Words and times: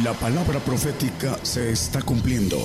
La 0.00 0.14
palabra 0.14 0.58
profética 0.58 1.38
se 1.42 1.70
está 1.70 2.00
cumpliendo. 2.00 2.56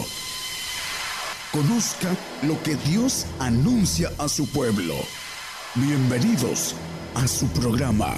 Conozca 1.51 2.07
lo 2.43 2.63
que 2.63 2.77
Dios 2.89 3.25
anuncia 3.39 4.09
a 4.17 4.29
su 4.29 4.49
pueblo. 4.49 4.93
Bienvenidos 5.75 6.73
a 7.15 7.27
su 7.27 7.47
programa, 7.47 8.15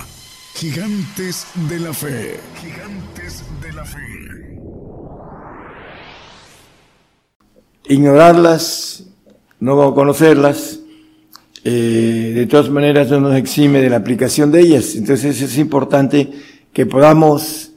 Gigantes 0.53 1.47
de 1.67 1.79
la 1.79 1.91
Fe. 1.91 2.39
Gigantes 2.61 3.43
de 3.59 3.73
la 3.73 3.83
Fe. 3.83 4.59
Ignorarlas, 7.85 9.05
no 9.59 9.95
conocerlas, 9.95 10.81
eh, 11.63 12.33
de 12.35 12.45
todas 12.45 12.69
maneras 12.69 13.09
no 13.09 13.21
nos 13.21 13.35
exime 13.35 13.81
de 13.81 13.89
la 13.89 13.97
aplicación 13.97 14.51
de 14.51 14.61
ellas. 14.61 14.93
Entonces 14.93 15.41
es 15.41 15.57
importante 15.57 16.29
que 16.71 16.85
podamos 16.85 17.68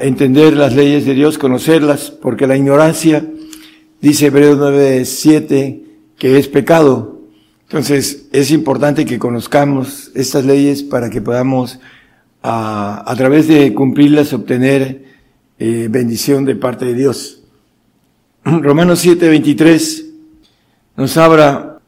entender 0.00 0.56
las 0.56 0.74
leyes 0.74 1.04
de 1.04 1.14
Dios, 1.14 1.38
conocerlas, 1.38 2.10
porque 2.10 2.46
la 2.46 2.56
ignorancia, 2.56 3.24
dice 4.00 4.26
Hebreos 4.26 4.58
9:7, 4.58 5.82
que 6.18 6.38
es 6.38 6.48
pecado. 6.48 7.20
Entonces 7.64 8.26
es 8.32 8.50
importante 8.50 9.04
que 9.04 9.18
conozcamos 9.18 10.10
estas 10.14 10.44
leyes 10.44 10.82
para 10.82 11.10
que 11.10 11.20
podamos, 11.20 11.78
a, 12.42 13.14
través 13.16 13.46
de 13.46 13.72
cumplirlas, 13.74 14.32
obtener 14.32 15.04
eh, 15.58 15.88
bendición 15.90 16.44
de 16.44 16.56
parte 16.56 16.86
de 16.86 16.94
Dios. 16.94 17.42
Romanos 18.44 19.04
7:23 19.04 20.06
nos 20.96 21.16
habla 21.16 21.78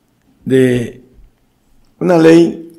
de 0.44 1.02
una 1.98 2.18
ley 2.18 2.70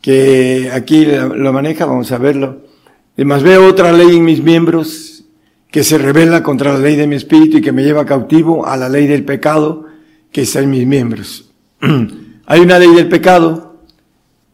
que 0.00 0.70
aquí 0.72 1.06
lo 1.06 1.52
maneja, 1.52 1.86
vamos 1.86 2.10
a 2.10 2.18
verlo 2.18 2.71
Además 3.14 3.42
veo 3.42 3.66
otra 3.66 3.92
ley 3.92 4.16
en 4.16 4.24
mis 4.24 4.42
miembros 4.42 5.24
que 5.70 5.84
se 5.84 5.98
revela 5.98 6.42
contra 6.42 6.72
la 6.72 6.78
ley 6.78 6.96
de 6.96 7.06
mi 7.06 7.16
espíritu 7.16 7.58
y 7.58 7.60
que 7.62 7.72
me 7.72 7.82
lleva 7.82 8.06
cautivo 8.06 8.66
a 8.66 8.76
la 8.76 8.88
ley 8.88 9.06
del 9.06 9.24
pecado 9.24 9.86
que 10.30 10.42
está 10.42 10.60
en 10.60 10.70
mis 10.70 10.86
miembros. 10.86 11.50
Hay 12.46 12.60
una 12.60 12.78
ley 12.78 12.94
del 12.94 13.08
pecado 13.08 13.76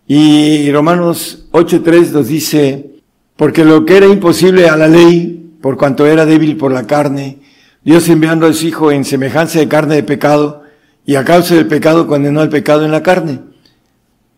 y 0.07 0.71
Romanos 0.73 1.49
8.3 1.53 2.13
nos 2.13 2.29
dice, 2.29 2.91
porque 3.37 3.65
lo 3.65 3.85
que 3.85 3.97
era 3.99 4.07
imposible 4.07 4.69
a 4.69 4.77
la 4.77 4.89
ley, 4.89 5.57
por 5.61 5.77
cuanto 5.77 6.07
era 6.07 6.25
débil 6.25 6.57
por 6.57 6.73
la 6.73 6.87
carne, 6.87 7.39
Dios 7.85 8.09
enviando 8.09 8.47
a 8.47 8.53
su 8.53 8.67
Hijo 8.67 8.91
en 8.91 9.05
semejanza 9.05 9.59
de 9.59 9.69
carne 9.69 9.97
de 9.97 10.03
pecado, 10.03 10.63
y 11.05 11.15
a 11.17 11.25
causa 11.25 11.55
del 11.55 11.67
pecado 11.67 12.07
condenó 12.07 12.41
al 12.41 12.49
pecado 12.49 12.85
en 12.85 12.91
la 12.91 13.03
carne. 13.03 13.41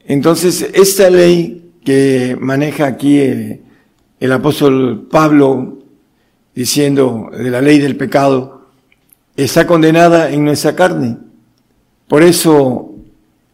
Entonces, 0.04 0.70
esta 0.72 1.10
ley 1.10 1.72
que 1.84 2.36
maneja 2.40 2.86
aquí 2.86 3.18
el 4.20 4.32
apóstol 4.32 5.08
Pablo 5.10 5.78
diciendo 6.54 7.30
de 7.32 7.50
la 7.50 7.62
ley 7.62 7.78
del 7.78 7.96
pecado, 7.96 8.66
está 9.36 9.66
condenada 9.66 10.30
en 10.30 10.44
nuestra 10.44 10.76
carne. 10.76 11.16
Por 12.06 12.22
eso 12.22 12.94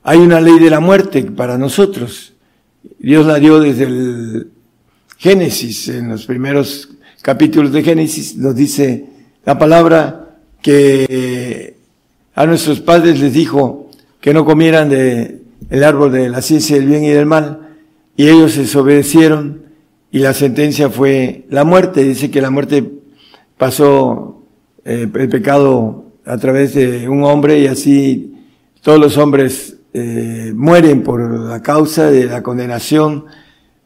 hay 0.03 0.19
una 0.19 0.41
ley 0.41 0.59
de 0.59 0.70
la 0.70 0.81
muerte 0.81 1.22
para 1.22 1.56
nosotros. 1.56 2.33
Dios 2.98 3.27
la 3.27 3.39
dio 3.39 3.61
desde 3.61 3.84
el 3.84 4.50
Génesis, 5.19 5.89
en 5.89 6.09
los 6.09 6.27
primeros 6.27 6.91
capítulos 7.22 7.72
de 7.72 7.83
Génesis, 7.83 8.37
nos 8.37 8.55
dice 8.55 9.06
la 9.44 9.59
palabra 9.59 10.37
que 10.62 11.77
a 12.34 12.44
nuestros 12.47 12.81
padres 12.81 13.20
les 13.20 13.33
dijo 13.33 13.91
que 14.20 14.34
no 14.34 14.44
comieran 14.44 14.89
de 14.89 15.42
el 15.70 15.84
árbol 15.84 16.12
de 16.12 16.28
la 16.28 16.42
ciencia 16.42 16.77
del 16.77 16.87
bien 16.87 17.05
y 17.05 17.09
del 17.09 17.27
mal, 17.27 17.77
y 18.17 18.28
ellos 18.28 18.56
desobedecieron 18.56 19.66
y 20.11 20.21
la 20.21 20.33
sentencia 20.33 20.89
fue 20.89 21.45
la 21.51 21.65
muerte. 21.65 22.05
Dice 22.05 22.31
que 22.31 22.41
la 22.41 22.51
muerte 22.51 22.85
pasó 23.57 24.43
eh, 24.85 25.09
el 25.12 25.29
pecado 25.29 26.05
a 26.25 26.37
través 26.39 26.75
de 26.75 27.09
un 27.09 27.25
hombre 27.25 27.61
y 27.61 27.67
así 27.67 28.34
todos 28.83 28.99
los 28.99 29.17
hombres 29.17 29.77
eh, 29.93 30.53
mueren 30.55 31.03
por 31.03 31.31
la 31.41 31.62
causa 31.62 32.11
de 32.11 32.27
la 32.27 32.43
condenación 32.43 33.25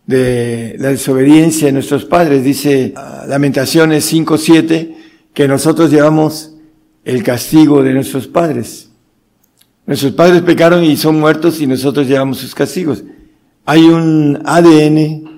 de 0.07 0.75
la 0.79 0.89
desobediencia 0.89 1.67
de 1.69 1.73
nuestros 1.73 2.05
padres. 2.05 2.43
Dice 2.43 2.95
Lamentaciones 3.29 4.13
5.7 4.13 4.97
que 5.33 5.47
nosotros 5.47 5.91
llevamos 5.91 6.57
el 7.05 7.23
castigo 7.23 7.83
de 7.83 7.95
nuestros 7.95 8.27
padres. 8.27 8.91
Nuestros 9.87 10.13
padres 10.13 10.43
pecaron 10.43 10.85
y 10.85 10.97
son 10.97 11.19
muertos 11.19 11.61
y 11.61 11.67
nosotros 11.67 12.07
llevamos 12.07 12.39
sus 12.39 12.55
castigos. 12.55 13.05
Hay 13.65 13.85
un 13.85 14.41
ADN 14.45 15.30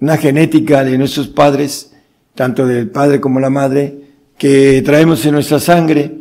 una 0.00 0.16
genética 0.16 0.84
de 0.84 0.98
nuestros 0.98 1.28
padres, 1.28 1.92
tanto 2.34 2.66
del 2.66 2.90
padre 2.90 3.20
como 3.20 3.40
la 3.40 3.50
madre, 3.50 4.00
que 4.38 4.82
traemos 4.82 5.24
en 5.24 5.32
nuestra 5.32 5.58
sangre 5.58 6.14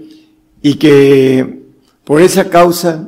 y 0.61 0.75
que 0.75 1.63
por 2.03 2.21
esa 2.21 2.49
causa, 2.49 3.07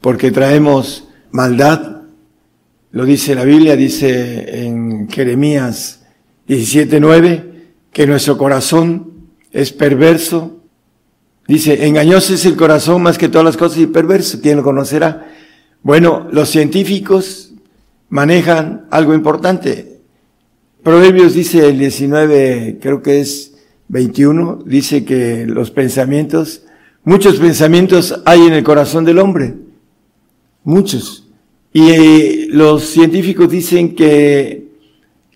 porque 0.00 0.30
traemos 0.30 1.08
maldad, 1.30 1.96
lo 2.92 3.04
dice 3.04 3.34
la 3.34 3.44
Biblia, 3.44 3.76
dice 3.76 4.64
en 4.64 5.08
Jeremías 5.10 6.06
17:9, 6.48 7.44
que 7.92 8.06
nuestro 8.06 8.38
corazón 8.38 9.28
es 9.52 9.72
perverso. 9.72 10.62
Dice, 11.46 11.86
engañoso 11.86 12.34
es 12.34 12.44
el 12.44 12.56
corazón 12.56 13.02
más 13.02 13.18
que 13.18 13.28
todas 13.28 13.44
las 13.44 13.56
cosas 13.56 13.78
y 13.78 13.86
perverso, 13.86 14.38
¿quién 14.42 14.56
lo 14.56 14.62
conocerá? 14.62 15.28
Bueno, 15.82 16.28
los 16.32 16.48
científicos 16.48 17.52
manejan 18.08 18.86
algo 18.90 19.14
importante. 19.14 19.95
Proverbios 20.86 21.34
dice 21.34 21.68
el 21.68 21.80
19, 21.80 22.78
creo 22.80 23.02
que 23.02 23.18
es 23.18 23.54
21, 23.88 24.62
dice 24.64 25.04
que 25.04 25.44
los 25.44 25.72
pensamientos, 25.72 26.62
muchos 27.02 27.40
pensamientos 27.40 28.22
hay 28.24 28.42
en 28.42 28.52
el 28.52 28.62
corazón 28.62 29.04
del 29.04 29.18
hombre, 29.18 29.54
muchos. 30.62 31.26
Y 31.72 32.46
los 32.50 32.84
científicos 32.84 33.50
dicen 33.50 33.96
que 33.96 34.68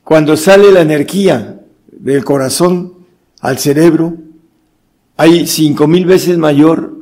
cuando 0.04 0.36
sale 0.36 0.70
la 0.70 0.82
energía 0.82 1.60
del 1.90 2.24
corazón 2.24 2.92
al 3.40 3.58
cerebro, 3.58 4.18
hay 5.16 5.48
cinco 5.48 5.88
mil 5.88 6.06
veces 6.06 6.38
mayor 6.38 6.96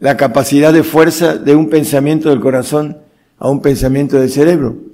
la 0.00 0.18
capacidad 0.18 0.74
de 0.74 0.82
fuerza 0.82 1.38
de 1.38 1.56
un 1.56 1.70
pensamiento 1.70 2.28
del 2.28 2.40
corazón 2.40 2.98
a 3.38 3.48
un 3.48 3.62
pensamiento 3.62 4.18
del 4.18 4.28
cerebro. 4.28 4.85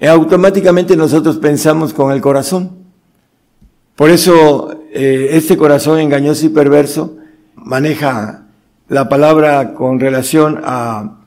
Eh, 0.00 0.08
automáticamente 0.08 0.96
nosotros 0.96 1.36
pensamos 1.36 1.92
con 1.92 2.10
el 2.10 2.22
corazón. 2.22 2.70
Por 3.96 4.08
eso 4.08 4.84
eh, 4.92 5.28
este 5.32 5.58
corazón 5.58 6.00
engañoso 6.00 6.46
y 6.46 6.48
perverso 6.48 7.18
maneja 7.54 8.46
la 8.88 9.10
palabra 9.10 9.74
con 9.74 10.00
relación 10.00 10.58
a 10.64 11.18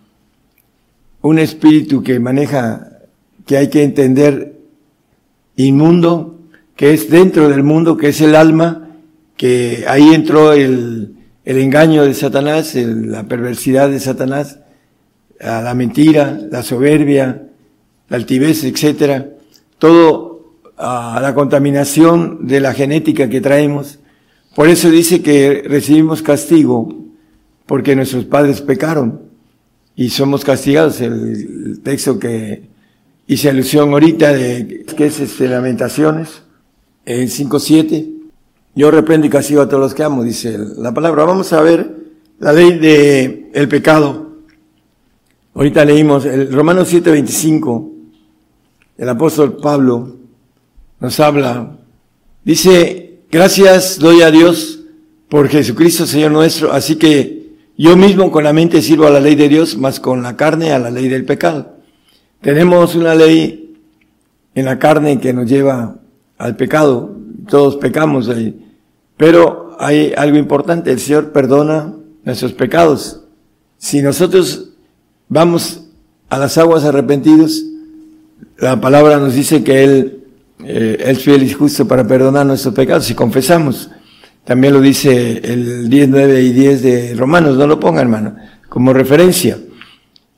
un 1.22 1.38
espíritu 1.38 2.02
que 2.02 2.20
maneja, 2.20 2.98
que 3.46 3.58
hay 3.58 3.70
que 3.70 3.84
entender 3.84 4.60
inmundo, 5.56 6.40
que 6.76 6.94
es 6.94 7.12
dentro 7.12 7.50
del 7.50 7.62
mundo, 7.62 7.96
que 7.96 8.10
es 8.10 8.22
el 8.22 8.34
alma, 8.34 8.90
que 9.38 9.86
ahí 9.88 10.16
entró 10.16 10.52
el, 10.52 11.16
el 11.46 11.58
engaño 11.60 12.04
de 12.06 12.16
Satanás, 12.16 12.74
la 12.74 13.24
perversidad 13.24 13.90
de 13.90 14.00
Satanás, 14.00 14.60
la 15.40 15.74
mentira, 15.76 16.40
la 16.50 16.64
soberbia, 16.64 17.53
la 18.14 18.18
altivez, 18.18 18.64
etcétera, 18.64 19.28
todo 19.80 20.62
a 20.78 21.20
la 21.20 21.34
contaminación 21.34 22.46
de 22.46 22.60
la 22.60 22.72
genética 22.76 23.28
que 23.28 23.42
traemos. 23.42 23.98
Por 24.56 24.70
eso 24.70 24.92
dice 24.92 25.24
que 25.24 25.64
recibimos 25.66 26.22
castigo 26.22 26.96
porque 27.66 27.96
nuestros 27.96 28.26
padres 28.26 28.62
pecaron 28.62 29.22
y 29.96 30.10
somos 30.10 30.46
castigados. 30.46 31.02
El, 31.02 31.82
texto 31.82 32.20
que 32.20 32.70
hice 33.26 33.50
alusión 33.50 33.90
ahorita 33.92 34.32
de 34.32 34.86
que 34.96 35.08
es 35.08 35.20
este, 35.20 35.48
Lamentaciones 35.48 36.44
en 37.06 37.28
5.7. 37.28 38.12
Yo 38.76 38.92
reprendo 38.92 39.26
y 39.26 39.32
castigo 39.32 39.64
a 39.64 39.68
todos 39.68 39.82
los 39.82 39.94
que 39.96 40.04
amo, 40.04 40.24
dice 40.24 40.60
la 40.78 40.94
palabra. 40.94 41.24
Vamos 41.24 41.52
a 41.52 41.62
ver 41.62 41.96
la 42.38 42.54
ley 42.54 42.78
de 42.78 43.50
el 43.56 43.68
pecado. 43.68 44.38
Ahorita 45.56 45.84
leímos 45.84 46.26
el 46.26 46.54
Romanos 46.54 46.94
7.25 46.94 47.93
el 48.98 49.10
apóstol 49.10 49.58
Pablo 49.58 50.18
nos 51.00 51.20
habla, 51.20 51.78
dice, 52.44 53.22
gracias 53.32 54.00
doy 54.00 54.22
a 54.22 54.32
Dios 54.32 54.82
por 55.30 55.48
Jesucristo 55.50 56.06
Señor 56.06 56.32
nuestro, 56.32 56.72
así 56.72 56.96
que 56.96 57.54
yo 57.78 57.98
mismo 57.98 58.32
con 58.32 58.44
la 58.44 58.54
mente 58.54 58.82
sirvo 58.82 59.08
a 59.08 59.10
la 59.10 59.20
ley 59.20 59.36
de 59.36 59.50
Dios, 59.50 59.78
más 59.78 60.00
con 60.00 60.22
la 60.22 60.38
carne 60.38 60.72
a 60.72 60.80
la 60.80 60.92
ley 60.92 61.08
del 61.08 61.26
pecado. 61.26 61.78
Tenemos 62.42 62.94
una 62.94 63.16
ley 63.16 63.76
en 64.54 64.66
la 64.66 64.78
carne 64.78 65.20
que 65.20 65.34
nos 65.34 65.50
lleva 65.50 65.96
al 66.38 66.56
pecado, 66.56 67.18
todos 67.50 67.78
pecamos 67.78 68.30
ahí, 68.30 68.64
pero 69.18 69.76
hay 69.80 70.14
algo 70.16 70.38
importante, 70.38 70.92
el 70.92 71.00
Señor 71.00 71.32
perdona 71.32 71.94
nuestros 72.24 72.54
pecados. 72.54 73.22
Si 73.78 74.02
nosotros 74.02 74.70
vamos 75.28 75.86
a 76.30 76.38
las 76.38 76.58
aguas 76.58 76.84
arrepentidos, 76.84 77.64
la 78.58 78.80
palabra 78.80 79.18
nos 79.18 79.34
dice 79.34 79.64
que 79.64 79.84
Él 79.84 80.24
eh, 80.66 80.98
Él 81.00 81.18
es 81.18 81.24
fiel 81.24 81.44
y 81.44 81.50
justo 81.50 81.88
para 81.88 82.08
perdonar 82.08 82.46
nuestros 82.46 82.74
pecados 82.74 83.06
si 83.06 83.14
confesamos. 83.14 83.90
También 84.46 84.74
lo 84.74 84.82
dice 84.82 85.42
el 85.44 85.90
10, 85.90 86.10
9 86.10 86.42
y 86.42 86.52
10 86.52 86.82
de 86.82 87.16
Romanos, 87.16 87.58
no 87.58 87.68
lo 87.68 87.80
ponga 87.80 88.02
hermano, 88.02 88.36
como 88.70 88.94
referencia. 88.94 89.58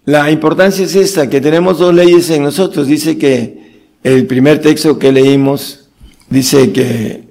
La 0.05 0.29
importancia 0.29 0.85
es 0.85 0.95
esta, 0.95 1.29
que 1.29 1.41
tenemos 1.41 1.79
dos 1.79 1.93
leyes 1.93 2.29
en 2.29 2.43
nosotros. 2.43 2.87
Dice 2.87 3.17
que 3.17 3.83
el 4.03 4.27
primer 4.27 4.61
texto 4.61 4.99
que 4.99 5.11
leímos 5.11 5.89
dice 6.29 6.71
que 6.71 7.23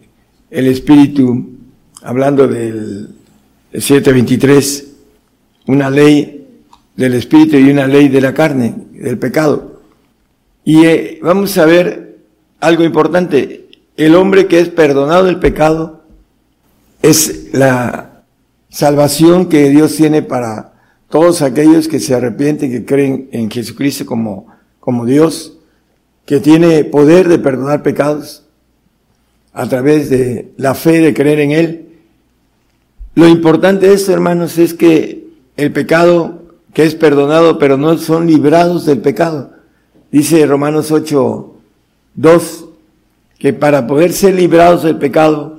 el 0.51 0.67
Espíritu, 0.67 1.51
hablando 2.03 2.49
del 2.49 3.11
723, 3.73 4.87
una 5.67 5.91
ley 5.91 6.47
del 6.97 7.15
Espíritu 7.15 7.57
y 7.57 7.71
una 7.71 7.87
ley 7.87 8.09
de 8.09 8.21
la 8.21 8.35
carne, 8.35 8.75
del 8.93 9.19
pecado. 9.19 9.74
Y 10.65 10.87
eh, 10.87 11.19
vamos 11.23 11.57
a 11.59 11.67
ver 11.67 12.19
algo 12.61 12.85
importante. 12.85 13.69
El 13.97 14.15
hombre 14.15 14.47
que 14.47 14.61
es 14.61 14.71
perdonado 14.71 15.25
del 15.25 15.39
pecado 15.39 16.03
es 17.03 17.53
la 17.53 18.23
salvación 18.71 19.49
que 19.49 19.69
Dios 19.69 19.95
tiene 19.95 20.23
para 20.23 20.73
todos 21.11 21.43
aquellos 21.43 21.87
que 21.87 22.01
se 22.01 22.15
arrepienten, 22.15 22.71
que 22.71 22.85
creen 22.85 23.29
en 23.31 23.51
Jesucristo 23.51 24.07
como, 24.07 24.47
como 24.81 25.05
Dios, 25.05 25.59
que 26.25 26.41
tiene 26.41 26.83
poder 26.85 27.29
de 27.29 27.39
perdonar 27.39 27.83
pecados 27.83 28.45
a 29.53 29.69
través 29.69 30.11
de 30.11 30.53
la 30.57 30.75
fe 30.75 31.01
de 31.01 31.15
creer 31.15 31.41
en 31.41 31.51
Él. 31.53 31.89
Lo 33.15 33.29
importante 33.29 33.87
de 33.87 33.95
esto, 33.95 34.13
hermanos, 34.13 34.59
es 34.59 34.75
que 34.75 35.29
el 35.57 35.73
pecado 35.73 36.43
que 36.73 36.85
es 36.85 36.97
perdonado, 36.97 37.59
pero 37.59 37.77
no 37.77 37.97
son 37.99 38.27
librados 38.27 38.85
del 38.85 38.99
pecado. 38.99 39.54
Dice 40.15 40.47
Romanos 40.47 40.93
8, 40.93 41.55
2, 42.15 42.65
que 43.37 43.53
para 43.53 43.89
poder 43.89 44.13
ser 44.13 44.37
librados 44.37 44.85
del 44.85 44.97
pecado, 44.97 45.57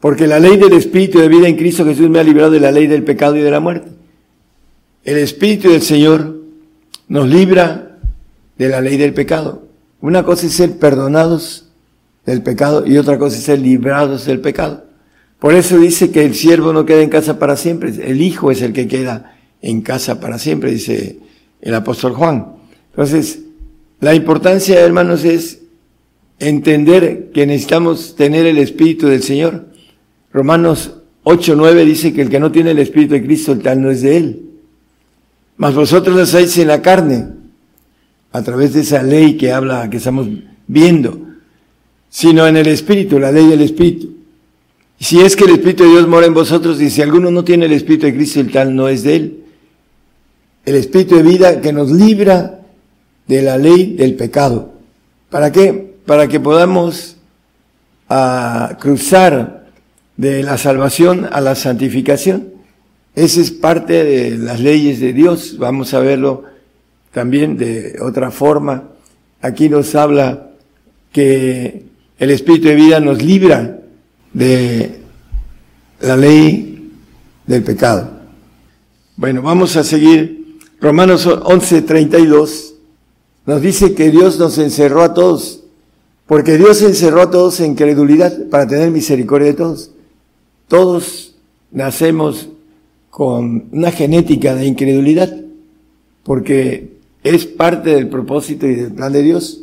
porque 0.00 0.26
la 0.26 0.40
ley 0.40 0.56
del 0.56 0.72
Espíritu 0.72 1.20
de 1.20 1.28
vida 1.28 1.46
en 1.46 1.54
Cristo 1.54 1.84
Jesús 1.84 2.10
me 2.10 2.18
ha 2.18 2.24
librado 2.24 2.50
de 2.50 2.58
la 2.58 2.72
ley 2.72 2.88
del 2.88 3.04
pecado 3.04 3.36
y 3.36 3.40
de 3.40 3.52
la 3.52 3.60
muerte. 3.60 3.90
El 5.04 5.18
Espíritu 5.18 5.70
del 5.70 5.82
Señor 5.82 6.36
nos 7.06 7.28
libra 7.28 8.00
de 8.58 8.68
la 8.70 8.80
ley 8.80 8.96
del 8.96 9.14
pecado. 9.14 9.62
Una 10.00 10.24
cosa 10.24 10.46
es 10.48 10.54
ser 10.54 10.76
perdonados 10.76 11.66
del 12.26 12.42
pecado 12.42 12.88
y 12.88 12.98
otra 12.98 13.20
cosa 13.20 13.36
es 13.36 13.44
ser 13.44 13.60
librados 13.60 14.26
del 14.26 14.40
pecado. 14.40 14.84
Por 15.38 15.54
eso 15.54 15.78
dice 15.78 16.10
que 16.10 16.24
el 16.24 16.34
siervo 16.34 16.72
no 16.72 16.84
queda 16.84 17.02
en 17.02 17.08
casa 17.08 17.38
para 17.38 17.56
siempre, 17.56 17.94
el 18.02 18.20
hijo 18.20 18.50
es 18.50 18.62
el 18.62 18.72
que 18.72 18.88
queda 18.88 19.36
en 19.62 19.82
casa 19.82 20.18
para 20.18 20.40
siempre, 20.40 20.72
dice 20.72 21.20
el 21.60 21.74
apóstol 21.76 22.14
Juan. 22.14 22.57
Entonces, 22.98 23.42
la 24.00 24.16
importancia, 24.16 24.80
hermanos, 24.80 25.24
es 25.24 25.60
entender 26.40 27.30
que 27.32 27.46
necesitamos 27.46 28.16
tener 28.16 28.44
el 28.44 28.58
Espíritu 28.58 29.06
del 29.06 29.22
Señor. 29.22 29.66
Romanos 30.32 30.94
8, 31.22 31.54
9 31.56 31.84
dice 31.84 32.12
que 32.12 32.22
el 32.22 32.28
que 32.28 32.40
no 32.40 32.50
tiene 32.50 32.72
el 32.72 32.80
Espíritu 32.80 33.14
de 33.14 33.22
Cristo, 33.22 33.52
el 33.52 33.60
tal 33.60 33.80
no 33.80 33.92
es 33.92 34.02
de 34.02 34.16
él. 34.16 34.42
Mas 35.58 35.76
vosotros 35.76 36.16
lo 36.16 36.22
hacéis 36.22 36.58
en 36.58 36.66
la 36.66 36.82
carne, 36.82 37.28
a 38.32 38.42
través 38.42 38.74
de 38.74 38.80
esa 38.80 39.00
ley 39.00 39.36
que 39.36 39.52
habla, 39.52 39.88
que 39.88 39.98
estamos 39.98 40.26
viendo, 40.66 41.20
sino 42.08 42.48
en 42.48 42.56
el 42.56 42.66
Espíritu, 42.66 43.20
la 43.20 43.30
ley 43.30 43.46
del 43.46 43.60
Espíritu. 43.60 44.12
Si 44.98 45.20
es 45.20 45.36
que 45.36 45.44
el 45.44 45.50
Espíritu 45.50 45.84
de 45.84 45.90
Dios 45.90 46.08
mora 46.08 46.26
en 46.26 46.34
vosotros 46.34 46.80
y 46.80 46.90
si 46.90 47.00
alguno 47.00 47.30
no 47.30 47.44
tiene 47.44 47.66
el 47.66 47.72
Espíritu 47.74 48.06
de 48.06 48.14
Cristo, 48.16 48.40
el 48.40 48.50
tal 48.50 48.74
no 48.74 48.88
es 48.88 49.04
de 49.04 49.14
él. 49.14 49.44
El 50.64 50.74
Espíritu 50.74 51.14
de 51.14 51.22
vida 51.22 51.60
que 51.60 51.72
nos 51.72 51.92
libra 51.92 52.57
de 53.28 53.42
la 53.42 53.58
ley 53.58 53.94
del 53.94 54.14
pecado. 54.14 54.72
¿Para 55.30 55.52
qué? 55.52 55.94
Para 56.06 56.26
que 56.26 56.40
podamos 56.40 57.16
ah, 58.08 58.76
cruzar 58.80 59.66
de 60.16 60.42
la 60.42 60.58
salvación 60.58 61.28
a 61.30 61.40
la 61.40 61.54
santificación. 61.54 62.48
Esa 63.14 63.40
es 63.40 63.50
parte 63.50 64.04
de 64.04 64.38
las 64.38 64.60
leyes 64.60 65.00
de 65.00 65.12
Dios. 65.12 65.56
Vamos 65.58 65.92
a 65.94 66.00
verlo 66.00 66.44
también 67.12 67.56
de 67.56 67.98
otra 68.00 68.30
forma. 68.30 68.84
Aquí 69.42 69.68
nos 69.68 69.94
habla 69.94 70.48
que 71.12 71.84
el 72.18 72.30
Espíritu 72.30 72.68
de 72.68 72.74
vida 72.74 73.00
nos 73.00 73.22
libra 73.22 73.78
de 74.32 75.00
la 76.00 76.16
ley 76.16 76.92
del 77.46 77.62
pecado. 77.62 78.10
Bueno, 79.16 79.42
vamos 79.42 79.76
a 79.76 79.84
seguir. 79.84 80.58
Romanos 80.80 81.26
11, 81.26 81.82
32 81.82 82.67
nos 83.48 83.62
dice 83.62 83.94
que 83.94 84.10
Dios 84.10 84.38
nos 84.38 84.58
encerró 84.58 85.02
a 85.02 85.14
todos, 85.14 85.64
porque 86.26 86.58
Dios 86.58 86.82
encerró 86.82 87.22
a 87.22 87.30
todos 87.30 87.60
en 87.60 87.76
credulidad 87.76 88.50
para 88.50 88.66
tener 88.68 88.90
misericordia 88.90 89.48
de 89.48 89.54
todos. 89.54 89.90
Todos 90.68 91.34
nacemos 91.72 92.50
con 93.08 93.70
una 93.72 93.90
genética 93.90 94.54
de 94.54 94.66
incredulidad, 94.66 95.34
porque 96.24 96.90
es 97.24 97.46
parte 97.46 97.94
del 97.94 98.10
propósito 98.10 98.66
y 98.66 98.74
del 98.74 98.92
plan 98.92 99.14
de 99.14 99.22
Dios. 99.22 99.62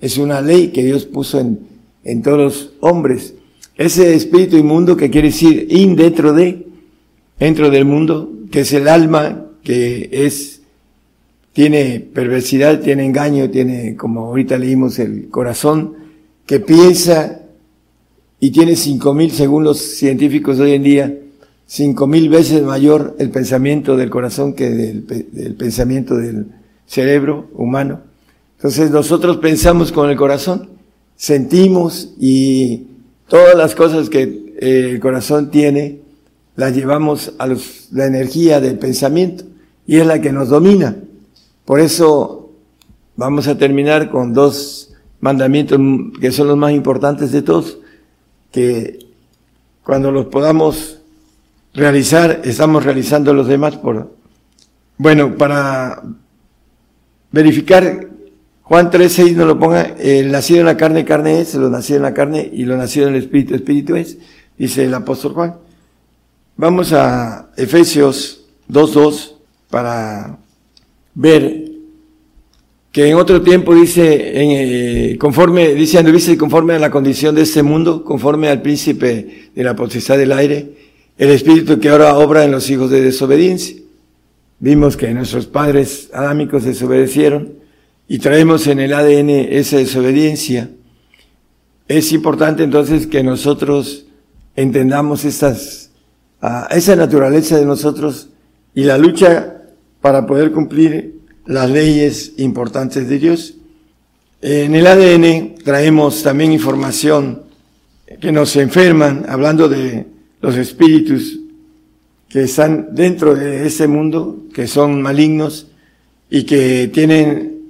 Es 0.00 0.16
una 0.16 0.40
ley 0.40 0.68
que 0.68 0.82
Dios 0.82 1.04
puso 1.04 1.38
en, 1.38 1.58
en 2.04 2.22
todos 2.22 2.38
los 2.38 2.70
hombres. 2.80 3.34
Ese 3.76 4.14
espíritu 4.14 4.56
inmundo 4.56 4.96
que 4.96 5.10
quiere 5.10 5.28
decir 5.28 5.66
in 5.68 5.96
dentro 5.96 6.32
de, 6.32 6.66
dentro 7.38 7.68
del 7.68 7.84
mundo, 7.84 8.32
que 8.50 8.60
es 8.60 8.72
el 8.72 8.88
alma, 8.88 9.44
que 9.62 10.08
es, 10.12 10.57
tiene 11.58 11.98
perversidad, 11.98 12.78
tiene 12.78 13.04
engaño, 13.04 13.50
tiene, 13.50 13.96
como 13.96 14.26
ahorita 14.26 14.56
leímos, 14.58 15.00
el 15.00 15.28
corazón, 15.28 15.96
que 16.46 16.60
piensa 16.60 17.40
y 18.38 18.52
tiene 18.52 18.76
cinco 18.76 19.12
mil, 19.12 19.32
según 19.32 19.64
los 19.64 19.80
científicos 19.80 20.58
de 20.58 20.62
hoy 20.62 20.74
en 20.74 20.84
día, 20.84 21.18
cinco 21.66 22.06
mil 22.06 22.28
veces 22.28 22.62
mayor 22.62 23.16
el 23.18 23.30
pensamiento 23.30 23.96
del 23.96 24.08
corazón 24.08 24.52
que 24.52 24.70
del, 24.70 25.02
pensamiento 25.58 26.16
del 26.16 26.46
cerebro 26.86 27.48
humano. 27.54 28.02
Entonces 28.58 28.92
nosotros 28.92 29.38
pensamos 29.38 29.90
con 29.90 30.10
el 30.10 30.16
corazón, 30.16 30.68
sentimos 31.16 32.14
y 32.20 32.86
todas 33.26 33.56
las 33.56 33.74
cosas 33.74 34.08
que 34.08 34.22
eh, 34.60 34.90
el 34.92 35.00
corazón 35.00 35.50
tiene 35.50 36.02
las 36.54 36.72
llevamos 36.72 37.32
a 37.36 37.48
la 37.48 38.06
energía 38.06 38.60
del 38.60 38.78
pensamiento 38.78 39.42
y 39.88 39.96
es 39.96 40.06
la 40.06 40.20
que 40.20 40.30
nos 40.30 40.50
domina. 40.50 40.98
Por 41.68 41.80
eso 41.80 42.48
vamos 43.14 43.46
a 43.46 43.58
terminar 43.58 44.10
con 44.10 44.32
dos 44.32 44.94
mandamientos 45.20 45.78
que 46.18 46.32
son 46.32 46.48
los 46.48 46.56
más 46.56 46.72
importantes 46.72 47.30
de 47.30 47.42
todos 47.42 47.76
que 48.50 49.00
cuando 49.82 50.10
los 50.10 50.28
podamos 50.28 51.00
realizar, 51.74 52.40
estamos 52.44 52.84
realizando 52.84 53.34
los 53.34 53.48
demás 53.48 53.76
por... 53.76 54.14
Bueno, 54.96 55.36
para 55.36 56.04
verificar, 57.32 58.08
Juan 58.62 58.90
3.6 58.90 59.36
no 59.36 59.44
lo 59.44 59.58
ponga, 59.58 59.82
el 59.98 60.32
nacido 60.32 60.60
en 60.60 60.66
la 60.66 60.78
carne, 60.78 61.04
carne 61.04 61.38
es, 61.42 61.54
lo 61.54 61.68
nacido 61.68 61.98
en 61.98 62.02
la 62.04 62.14
carne 62.14 62.48
y 62.50 62.64
lo 62.64 62.78
nacido 62.78 63.08
en 63.08 63.14
el 63.14 63.20
espíritu, 63.20 63.54
espíritu 63.54 63.94
es, 63.94 64.16
dice 64.56 64.86
el 64.86 64.94
apóstol 64.94 65.34
Juan. 65.34 65.56
Vamos 66.56 66.94
a 66.94 67.50
Efesios 67.58 68.46
2.2 68.70 69.32
para 69.68 70.38
ver 71.20 71.67
que 72.92 73.08
en 73.08 73.16
otro 73.16 73.42
tiempo 73.42 73.74
dice, 73.74 74.42
en, 74.42 74.50
eh, 74.50 75.18
conforme, 75.18 75.74
dice 75.74 76.36
conforme 76.38 76.74
a 76.74 76.78
la 76.78 76.90
condición 76.90 77.34
de 77.34 77.42
este 77.42 77.62
mundo, 77.62 78.02
conforme 78.02 78.48
al 78.48 78.62
príncipe 78.62 79.50
de 79.54 79.64
la 79.64 79.76
potestad 79.76 80.16
del 80.16 80.32
aire, 80.32 80.72
el 81.18 81.30
espíritu 81.30 81.78
que 81.80 81.90
ahora 81.90 82.16
obra 82.16 82.44
en 82.44 82.52
los 82.52 82.70
hijos 82.70 82.90
de 82.90 83.02
desobediencia. 83.02 83.76
Vimos 84.60 84.96
que 84.96 85.12
nuestros 85.12 85.46
padres 85.46 86.10
adámicos 86.12 86.64
desobedecieron 86.64 87.54
y 88.08 88.18
traemos 88.18 88.66
en 88.66 88.80
el 88.80 88.92
ADN 88.92 89.30
esa 89.30 89.76
desobediencia. 89.76 90.70
Es 91.86 92.12
importante 92.12 92.62
entonces 92.62 93.06
que 93.06 93.22
nosotros 93.22 94.06
entendamos 94.56 95.24
uh, 95.24 96.46
esa 96.70 96.96
naturaleza 96.96 97.58
de 97.58 97.66
nosotros 97.66 98.30
y 98.74 98.84
la 98.84 98.98
lucha 98.98 99.62
para 100.00 100.26
poder 100.26 100.52
cumplir 100.52 101.17
las 101.48 101.70
leyes 101.70 102.34
importantes 102.36 103.08
de 103.08 103.18
Dios. 103.18 103.54
En 104.40 104.74
el 104.74 104.86
ADN 104.86 105.56
traemos 105.64 106.22
también 106.22 106.52
información 106.52 107.42
que 108.20 108.30
nos 108.30 108.54
enferman, 108.56 109.24
hablando 109.28 109.68
de 109.68 110.06
los 110.40 110.56
espíritus 110.56 111.40
que 112.28 112.42
están 112.42 112.94
dentro 112.94 113.34
de 113.34 113.66
ese 113.66 113.88
mundo, 113.88 114.44
que 114.52 114.66
son 114.66 115.00
malignos 115.00 115.68
y 116.28 116.44
que 116.44 116.90
tienen 116.92 117.62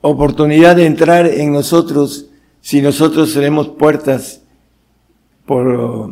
oportunidad 0.00 0.76
de 0.76 0.86
entrar 0.86 1.26
en 1.26 1.52
nosotros 1.52 2.26
si 2.60 2.80
nosotros 2.80 3.34
tenemos 3.34 3.68
puertas 3.68 4.42
por 5.44 6.08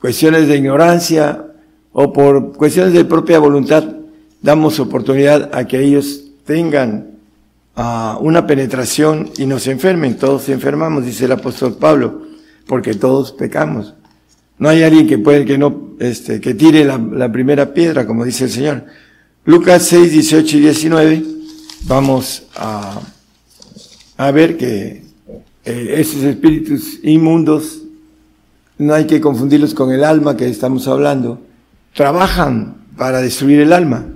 cuestiones 0.00 0.48
de 0.48 0.56
ignorancia 0.56 1.44
o 1.92 2.10
por 2.10 2.56
cuestiones 2.56 2.94
de 2.94 3.04
propia 3.04 3.38
voluntad 3.38 3.99
damos 4.42 4.80
oportunidad 4.80 5.50
a 5.54 5.66
que 5.66 5.82
ellos 5.82 6.24
tengan 6.44 7.18
a 7.74 8.18
una 8.20 8.46
penetración 8.46 9.30
y 9.38 9.46
nos 9.46 9.66
enfermen. 9.66 10.16
Todos 10.16 10.48
enfermamos, 10.48 11.04
dice 11.04 11.26
el 11.26 11.32
apóstol 11.32 11.76
Pablo, 11.76 12.22
porque 12.66 12.94
todos 12.94 13.32
pecamos. 13.32 13.94
No 14.58 14.68
hay 14.68 14.82
alguien 14.82 15.06
que 15.06 15.18
puede, 15.18 15.44
que 15.44 15.56
no, 15.56 15.94
este, 15.98 16.40
que 16.40 16.54
tire 16.54 16.84
la, 16.84 16.98
la 16.98 17.32
primera 17.32 17.72
piedra, 17.72 18.06
como 18.06 18.24
dice 18.24 18.44
el 18.44 18.50
Señor. 18.50 18.84
Lucas 19.44 19.84
6, 19.84 20.12
18 20.12 20.56
y 20.58 20.60
19, 20.60 21.24
vamos 21.84 22.44
a, 22.56 23.00
a 24.18 24.30
ver 24.32 24.58
que 24.58 25.02
eh, 25.64 25.94
esos 25.96 26.22
espíritus 26.24 26.98
inmundos 27.02 27.82
no 28.76 28.94
hay 28.94 29.06
que 29.06 29.20
confundirlos 29.20 29.74
con 29.74 29.92
el 29.92 30.04
alma 30.04 30.36
que 30.36 30.48
estamos 30.48 30.88
hablando. 30.88 31.40
Trabajan 31.94 32.76
para 32.96 33.20
destruir 33.20 33.60
el 33.60 33.72
alma. 33.72 34.06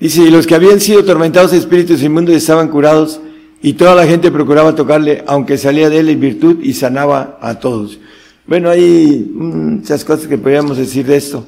Dice, 0.00 0.22
y 0.22 0.30
los 0.30 0.46
que 0.46 0.54
habían 0.54 0.80
sido 0.80 1.00
atormentados 1.00 1.50
de 1.50 1.58
espíritus 1.58 2.02
inmundos 2.02 2.34
estaban 2.34 2.68
curados 2.68 3.20
y 3.60 3.74
toda 3.74 3.94
la 3.94 4.06
gente 4.06 4.30
procuraba 4.30 4.74
tocarle, 4.74 5.22
aunque 5.26 5.58
salía 5.58 5.90
de 5.90 5.98
él 5.98 6.08
en 6.08 6.18
virtud 6.18 6.60
y 6.62 6.72
sanaba 6.72 7.38
a 7.42 7.58
todos. 7.58 7.98
Bueno, 8.46 8.70
hay 8.70 9.30
muchas 9.30 10.02
cosas 10.04 10.26
que 10.26 10.38
podríamos 10.38 10.78
decir 10.78 11.04
de 11.04 11.16
esto. 11.16 11.46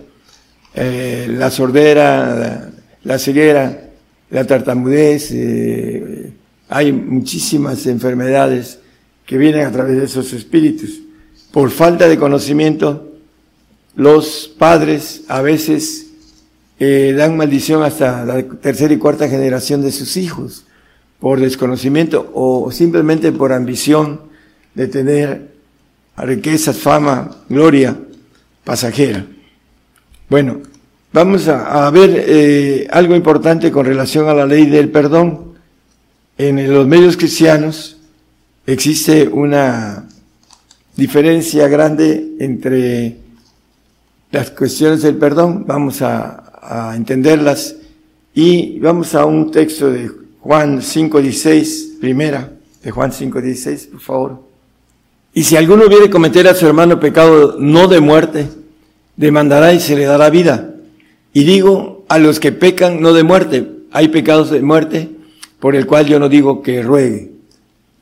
Eh, 0.74 1.28
la 1.30 1.50
sordera, 1.50 2.70
la, 3.02 3.18
ceguera, 3.18 3.90
la 4.30 4.46
tartamudez, 4.46 5.30
eh, 5.32 6.32
hay 6.68 6.92
muchísimas 6.92 7.86
enfermedades 7.86 8.78
que 9.24 9.38
vienen 9.38 9.66
a 9.66 9.72
través 9.72 9.96
de 9.96 10.04
esos 10.04 10.30
espíritus. 10.34 11.00
Por 11.50 11.70
falta 11.70 12.06
de 12.06 12.18
conocimiento, 12.18 13.12
los 13.96 14.54
padres 14.58 15.22
a 15.28 15.40
veces 15.40 16.01
eh, 16.84 17.12
dan 17.12 17.36
maldición 17.36 17.84
hasta 17.84 18.24
la 18.24 18.42
tercera 18.42 18.92
y 18.92 18.98
cuarta 18.98 19.28
generación 19.28 19.82
de 19.82 19.92
sus 19.92 20.16
hijos 20.16 20.64
por 21.20 21.38
desconocimiento 21.38 22.32
o 22.34 22.72
simplemente 22.72 23.30
por 23.30 23.52
ambición 23.52 24.22
de 24.74 24.88
tener 24.88 25.52
riquezas, 26.16 26.76
fama, 26.78 27.36
gloria 27.48 27.96
pasajera. 28.64 29.24
Bueno, 30.28 30.58
vamos 31.12 31.46
a, 31.46 31.88
ver 31.92 32.24
eh, 32.26 32.88
algo 32.90 33.14
importante 33.14 33.70
con 33.70 33.86
relación 33.86 34.28
a 34.28 34.34
la 34.34 34.44
ley 34.44 34.66
del 34.66 34.90
perdón. 34.90 35.52
En 36.36 36.74
los 36.74 36.88
medios 36.88 37.16
cristianos 37.16 37.98
existe 38.66 39.28
una 39.28 40.08
diferencia 40.96 41.68
grande 41.68 42.32
entre 42.40 43.18
las 44.32 44.50
cuestiones 44.50 45.02
del 45.02 45.14
perdón. 45.14 45.64
Vamos 45.64 46.02
a, 46.02 46.41
a 46.62 46.94
entenderlas. 46.96 47.76
Y 48.32 48.78
vamos 48.78 49.14
a 49.14 49.26
un 49.26 49.50
texto 49.50 49.90
de 49.90 50.10
Juan 50.40 50.80
5.16, 50.80 51.98
primera, 52.00 52.52
de 52.82 52.90
Juan 52.90 53.10
5.16, 53.10 53.90
por 53.90 54.00
favor. 54.00 54.42
Y 55.34 55.44
si 55.44 55.56
alguno 55.56 55.88
viene 55.88 56.08
cometer 56.08 56.48
a 56.48 56.54
su 56.54 56.66
hermano 56.66 57.00
pecado 57.00 57.56
no 57.58 57.88
de 57.88 58.00
muerte, 58.00 58.48
demandará 59.16 59.72
y 59.72 59.80
se 59.80 59.96
le 59.96 60.04
dará 60.04 60.30
vida. 60.30 60.74
Y 61.32 61.44
digo 61.44 62.04
a 62.08 62.18
los 62.18 62.40
que 62.40 62.52
pecan 62.52 63.00
no 63.00 63.12
de 63.12 63.22
muerte, 63.22 63.68
hay 63.90 64.08
pecados 64.08 64.50
de 64.50 64.62
muerte 64.62 65.10
por 65.58 65.76
el 65.76 65.86
cual 65.86 66.06
yo 66.06 66.18
no 66.18 66.28
digo 66.28 66.62
que 66.62 66.82
ruegue. 66.82 67.32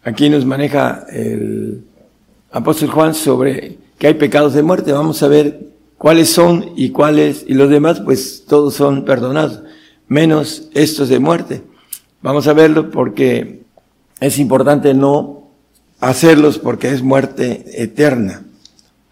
Aquí 0.02 0.31
nos 0.31 0.47
maneja 0.47 1.05
el 1.11 1.85
apóstol 2.50 2.90
Juan 2.90 3.14
sobre 3.14 3.79
que 3.99 4.07
hay 4.07 4.14
pecados 4.14 4.55
de 4.55 4.62
muerte. 4.62 4.93
Vamos 4.93 5.23
a 5.23 5.29
ver 5.29 5.69
cuáles 6.00 6.30
son 6.30 6.73
y 6.76 6.92
cuáles, 6.92 7.45
y 7.47 7.52
los 7.52 7.69
demás, 7.69 8.00
pues 8.00 8.45
todos 8.49 8.73
son 8.73 9.04
perdonados, 9.04 9.61
menos 10.09 10.71
estos 10.73 11.11
de 11.11 11.19
muerte. 11.19 11.62
Vamos 12.23 12.47
a 12.47 12.54
verlo 12.54 12.90
porque 12.90 13.64
es 14.19 14.38
importante 14.38 14.95
no 14.95 15.50
hacerlos 16.00 16.59
porque 16.59 16.88
es 16.88 17.02
muerte 17.02 17.66
eterna. 17.75 18.45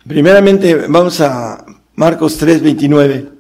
Primeramente, 0.07 0.87
vamos 0.89 1.21
a 1.21 1.63
Marcos 1.95 2.39
3, 2.39 2.63
29. 2.63 3.33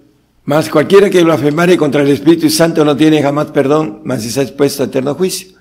Mas 0.45 0.69
cualquiera 0.69 1.09
que 1.09 1.25
blasfemare 1.25 1.78
contra 1.78 2.02
el 2.02 2.09
Espíritu 2.09 2.50
Santo 2.50 2.85
no 2.85 2.99
tiene 2.99 3.23
jamás 3.23 3.47
perdón, 3.47 4.02
mas 4.05 4.26
está 4.26 4.43
expuesto 4.43 4.83
a 4.83 4.87
eterno 4.87 5.14
juicio. 5.14 5.57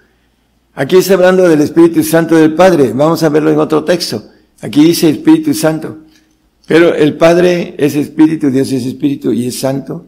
Aquí 0.75 0.98
está 0.98 1.13
hablando 1.13 1.48
del 1.48 1.62
Espíritu 1.62 2.03
Santo 2.03 2.36
del 2.36 2.53
Padre. 2.53 2.91
Vamos 2.94 3.24
a 3.24 3.29
verlo 3.29 3.50
en 3.50 3.60
otro 3.60 3.86
texto. 3.86 4.25
Aquí 4.60 4.84
dice 4.84 5.10
Espíritu 5.10 5.53
Santo. 5.53 6.00
Pero 6.67 6.93
el 6.93 7.15
Padre 7.15 7.75
es 7.77 7.95
Espíritu, 7.95 8.51
Dios 8.51 8.71
es 8.74 8.86
Espíritu 8.86 9.31
y 9.31 9.47
es 9.47 9.59
Santo. 9.59 10.05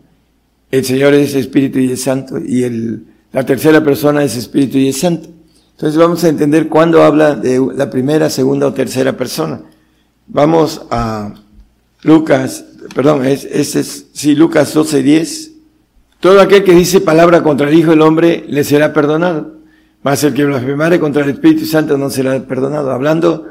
El 0.70 0.84
Señor 0.84 1.14
es 1.14 1.34
Espíritu 1.34 1.80
y 1.80 1.94
es 1.94 2.04
Santo. 2.04 2.38
Y 2.38 2.64
el, 2.64 3.06
la 3.32 3.46
tercera 3.46 3.82
persona 3.84 4.24
es 4.24 4.36
Espíritu 4.36 4.78
y 4.78 4.90
es 4.90 5.00
Santo. 5.00 5.30
Entonces 5.72 5.98
vamos 5.98 6.22
a 6.26 6.28
entender 6.28 6.68
cuándo 6.68 7.04
habla 7.04 7.36
de 7.36 7.66
la 7.74 7.90
primera, 7.90 8.30
segunda 8.30 8.68
o 8.68 8.74
tercera 8.74 9.16
persona. 9.16 9.62
Vamos 10.28 10.82
a 10.92 11.34
Lucas, 12.04 12.66
perdón, 12.94 13.26
es, 13.26 13.46
es, 13.46 14.08
sí, 14.12 14.36
Lucas 14.36 14.74
12, 14.74 15.02
10. 15.02 15.52
Todo 16.20 16.42
aquel 16.42 16.66
que 16.66 16.74
dice 16.74 17.00
palabra 17.00 17.42
contra 17.42 17.70
el 17.70 17.76
Hijo 17.76 17.92
del 17.92 18.02
Hombre 18.02 18.44
le 18.50 18.66
será 18.66 18.92
perdonado. 18.92 19.60
Mas 20.04 20.24
el 20.26 20.34
que 20.34 20.44
blasfemare 20.44 21.00
contra 21.00 21.24
el 21.24 21.30
Espíritu 21.30 21.66
Santo 21.66 21.98
no 21.98 22.10
será 22.10 22.38
perdonado. 22.46 22.92
Hablando 22.92 23.48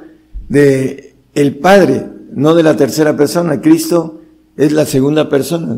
de 0.50 1.14
el 1.34 1.56
Padre, 1.56 2.17
no 2.38 2.54
de 2.54 2.62
la 2.62 2.76
tercera 2.76 3.16
persona. 3.16 3.60
Cristo 3.60 4.20
es 4.56 4.72
la 4.72 4.86
segunda 4.86 5.28
persona 5.28 5.76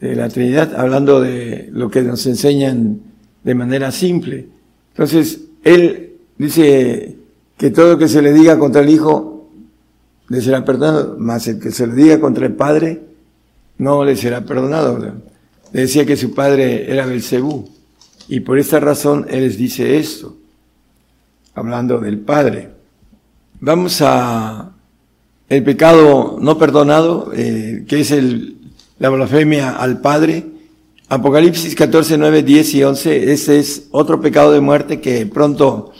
de 0.00 0.14
la 0.14 0.28
Trinidad, 0.28 0.74
hablando 0.76 1.20
de 1.20 1.68
lo 1.72 1.90
que 1.90 2.02
nos 2.02 2.24
enseñan 2.26 3.00
de 3.42 3.54
manera 3.54 3.90
simple. 3.90 4.48
Entonces, 4.92 5.40
Él 5.64 6.14
dice 6.38 7.16
que 7.56 7.70
todo 7.70 7.92
lo 7.92 7.98
que 7.98 8.08
se 8.08 8.22
le 8.22 8.32
diga 8.32 8.58
contra 8.58 8.82
el 8.82 8.90
Hijo 8.90 9.48
le 10.28 10.40
será 10.40 10.64
perdonado, 10.64 11.16
más 11.18 11.46
el 11.48 11.58
que 11.58 11.70
se 11.70 11.86
le 11.86 11.94
diga 11.94 12.20
contra 12.20 12.46
el 12.46 12.54
Padre 12.54 13.02
no 13.78 14.04
le 14.04 14.16
será 14.16 14.42
perdonado. 14.44 14.98
Le 15.72 15.80
decía 15.80 16.06
que 16.06 16.16
su 16.16 16.32
padre 16.32 16.90
era 16.90 17.06
Belcebú. 17.06 17.68
Y 18.28 18.40
por 18.40 18.58
esta 18.58 18.80
razón 18.80 19.26
Él 19.28 19.42
les 19.42 19.56
dice 19.56 19.98
esto, 19.98 20.36
hablando 21.54 21.98
del 21.98 22.18
Padre. 22.18 22.70
Vamos 23.60 24.00
a 24.00 24.75
el 25.48 25.62
pecado 25.62 26.38
no 26.40 26.58
perdonado, 26.58 27.30
eh, 27.34 27.84
que 27.86 28.00
es 28.00 28.10
el, 28.10 28.56
la 28.98 29.10
blasfemia 29.10 29.76
al 29.76 30.00
Padre. 30.00 30.44
Apocalipsis 31.08 31.74
14, 31.76 32.18
9, 32.18 32.42
10 32.42 32.74
y 32.74 32.82
11, 32.82 33.32
ese 33.32 33.58
es 33.60 33.84
otro 33.92 34.20
pecado 34.20 34.50
de 34.50 34.60
muerte 34.60 35.00
que 35.00 35.24
pronto 35.26 35.92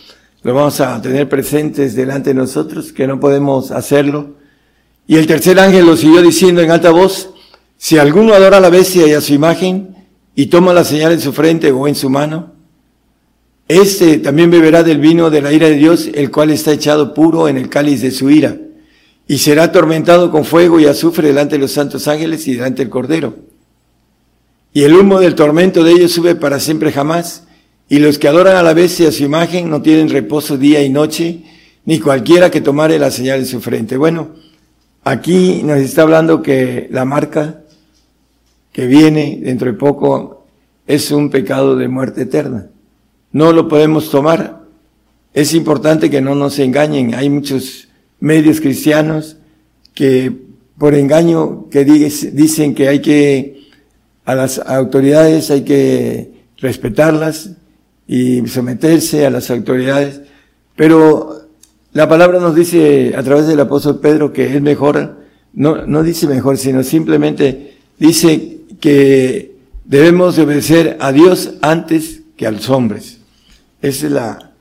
lo 0.43 0.55
vamos 0.55 0.81
a 0.81 1.01
tener 1.01 1.29
presentes 1.29 1.95
delante 1.95 2.31
de 2.31 2.35
nosotros, 2.35 2.93
que 2.93 3.07
no 3.07 3.21
podemos 3.21 3.71
hacerlo. 3.71 4.35
Y 5.07 5.17
el 5.17 5.29
tercer 5.29 5.61
ángel 5.61 5.87
lo 5.87 5.97
siguió 5.97 6.23
diciendo 6.23 6.61
en 6.61 6.73
alta 6.73 6.91
voz, 6.91 7.31
si 7.77 7.99
alguno 7.99 8.35
adora 8.35 8.57
a 8.57 8.61
la 8.61 8.71
bestia 8.71 9.07
y 9.07 9.13
a 9.13 9.21
su 9.21 9.33
imagen 9.33 9.95
y 10.35 10.47
toma 10.47 10.73
la 10.73 10.83
señal 10.83 11.13
en 11.13 11.21
su 11.21 11.33
frente 11.33 11.71
o 11.71 11.87
en 11.87 11.95
su 11.95 12.11
mano, 12.11 12.53
este 13.69 14.19
también 14.19 14.51
beberá 14.51 14.83
del 14.83 14.99
vino 14.99 15.31
de 15.31 15.41
la 15.41 15.53
ira 15.53 15.69
de 15.69 15.77
Dios, 15.77 16.09
el 16.13 16.33
cual 16.33 16.51
está 16.51 16.73
echado 16.73 17.15
puro 17.15 17.49
en 17.49 17.57
el 17.57 17.69
cáliz 17.69 18.03
de 18.03 18.11
su 18.11 18.29
ira 18.29 18.57
y 19.29 19.39
será 19.39 19.65
atormentado 19.65 20.31
con 20.31 20.45
fuego 20.45 20.79
y 20.79 20.87
azufre 20.87 21.29
delante 21.29 21.57
de 21.57 21.61
los 21.61 21.73
santos 21.73 22.07
ángeles 22.07 22.47
y 22.47 22.55
delante 22.55 22.83
del 22.83 22.91
Cordero. 22.91 23.37
Y 24.73 24.83
el 24.83 24.95
humo 24.95 25.21
del 25.21 25.35
tormento 25.35 25.83
de 25.83 25.93
ellos 25.93 26.13
sube 26.13 26.35
para 26.35 26.61
siempre 26.61 26.93
jamás, 26.93 27.45
y 27.89 27.99
los 27.99 28.19
que 28.19 28.29
adoran 28.29 28.57
a 28.57 28.63
la 28.63 28.75
bestia 28.75 29.11
su 29.13 29.25
imagen 29.25 29.71
no 29.71 29.81
tienen 29.81 30.11
reposo 30.11 30.59
día 30.59 30.83
y 30.83 30.91
noche, 30.91 31.45
ni 31.85 32.01
cualquiera 32.01 32.51
que 32.51 32.61
tomare 32.61 32.99
la 32.99 33.11
señal 33.11 33.41
en 33.41 33.47
su 33.47 33.61
frente. 33.61 33.97
Bueno, 33.97 34.31
aquí 35.05 35.63
nos 35.63 35.79
está 35.79 36.03
hablando 36.03 36.43
que 36.43 36.89
la 36.91 37.05
marca 37.05 37.63
que 38.73 38.87
viene 38.87 39.41
dentro 39.43 39.71
de 39.71 39.79
poco 39.79 40.47
es 40.87 41.11
un 41.11 41.31
pecado 41.31 41.77
de 41.77 41.89
muerte 41.89 42.23
eterna. 42.23 42.67
No 43.33 43.53
lo 43.53 43.69
podemos 43.69 44.11
tomar. 44.11 44.63
Es 45.33 45.55
importante 45.55 46.11
que 46.11 46.21
no 46.21 46.35
nos 46.35 46.59
engañen. 46.59 47.15
Hay 47.15 47.31
muchos 47.31 47.86
medios 48.21 48.61
cristianos 48.61 49.37
que 49.95 50.33
por 50.79 50.95
engaño 50.95 51.69
que 51.71 51.85
dicen 51.85 52.75
que 52.75 52.89
hay 52.89 53.01
que, 53.01 53.63
a 54.25 54.35
las 54.35 54.59
autoridades 54.59 55.51
hay 55.51 55.63
que 55.63 56.33
respetarlas 56.59 57.53
y 58.07 58.47
someterse 58.47 59.27
a 59.27 59.31
las 59.31 59.51
autoridades, 59.51 60.21
pero 60.77 61.49
la 61.93 62.09
palabra 62.09 62.39
nos 62.39 62.55
dice 62.55 63.15
a 63.17 63.23
través 63.23 63.47
del 63.47 63.61
apóstol 63.61 64.01
Pedro 64.01 64.33
que 64.33 64.55
es 64.55 64.61
mejor, 64.61 65.25
no, 65.55 65.87
no 65.87 66.03
dice 66.03 66.27
mejor, 66.27 66.59
sino 66.59 66.83
simplemente 66.83 67.79
dice 67.99 68.59
que 68.81 69.57
debemos 69.85 70.39
obedecer 70.39 70.99
a 71.01 71.13
Dios 71.13 71.55
antes 71.63 72.23
que 72.37 72.47
a 72.47 72.51
los 72.51 72.69
hombres. 72.69 73.21
Esa 73.81 74.07
es 74.07 74.13
la, 74.13 74.53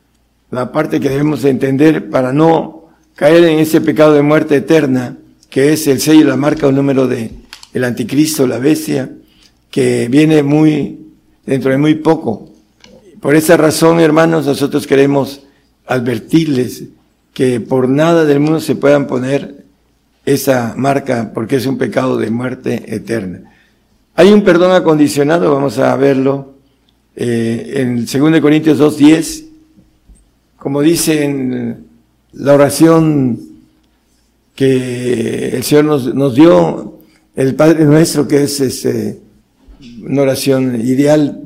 la 0.51 0.71
parte 0.71 0.99
que 0.99 1.09
debemos 1.09 1.43
entender 1.43 2.09
para 2.09 2.31
no 2.31 2.74
caer 3.15 3.43
en 3.45 3.59
ese 3.59 3.81
pecado 3.81 4.13
de 4.13 4.21
muerte 4.21 4.57
eterna, 4.57 5.17
que 5.49 5.73
es 5.73 5.87
el 5.87 6.01
sello, 6.01 6.25
la 6.25 6.35
marca 6.35 6.67
o 6.67 6.71
número 6.71 7.07
de 7.07 7.31
el 7.73 7.83
anticristo, 7.83 8.47
la 8.47 8.59
bestia, 8.59 9.11
que 9.71 10.07
viene 10.09 10.43
muy, 10.43 10.99
dentro 11.45 11.71
de 11.71 11.77
muy 11.77 11.95
poco. 11.95 12.49
por 13.19 13.35
esa 13.35 13.57
razón, 13.57 13.99
hermanos, 13.99 14.45
nosotros 14.45 14.85
queremos 14.85 15.41
advertirles 15.85 16.83
que 17.33 17.59
por 17.59 17.89
nada 17.89 18.23
del 18.23 18.39
mundo 18.39 18.59
se 18.59 18.75
puedan 18.75 19.07
poner 19.07 19.65
esa 20.25 20.73
marca 20.77 21.31
porque 21.33 21.57
es 21.57 21.65
un 21.65 21.77
pecado 21.77 22.17
de 22.17 22.29
muerte 22.29 22.95
eterna. 22.95 23.51
Hay 24.15 24.31
un 24.31 24.43
perdón 24.43 24.71
acondicionado, 24.71 25.53
vamos 25.53 25.77
a 25.77 25.95
verlo 25.97 26.55
eh, 27.15 27.73
en 27.75 28.05
2 28.05 28.41
Corintios 28.41 28.79
2.10, 28.79 29.45
como 30.57 30.81
dice 30.81 31.25
en 31.25 31.84
la 32.35 32.53
oración 32.53 33.39
que 34.55 35.49
el 35.49 35.63
Señor 35.63 35.85
nos, 35.85 36.13
nos 36.13 36.35
dio, 36.35 36.99
el 37.35 37.55
Padre 37.55 37.85
nuestro, 37.85 38.27
que 38.27 38.43
es 38.43 38.59
este, 38.61 39.19
una 40.03 40.21
oración 40.21 40.79
ideal, 40.81 41.41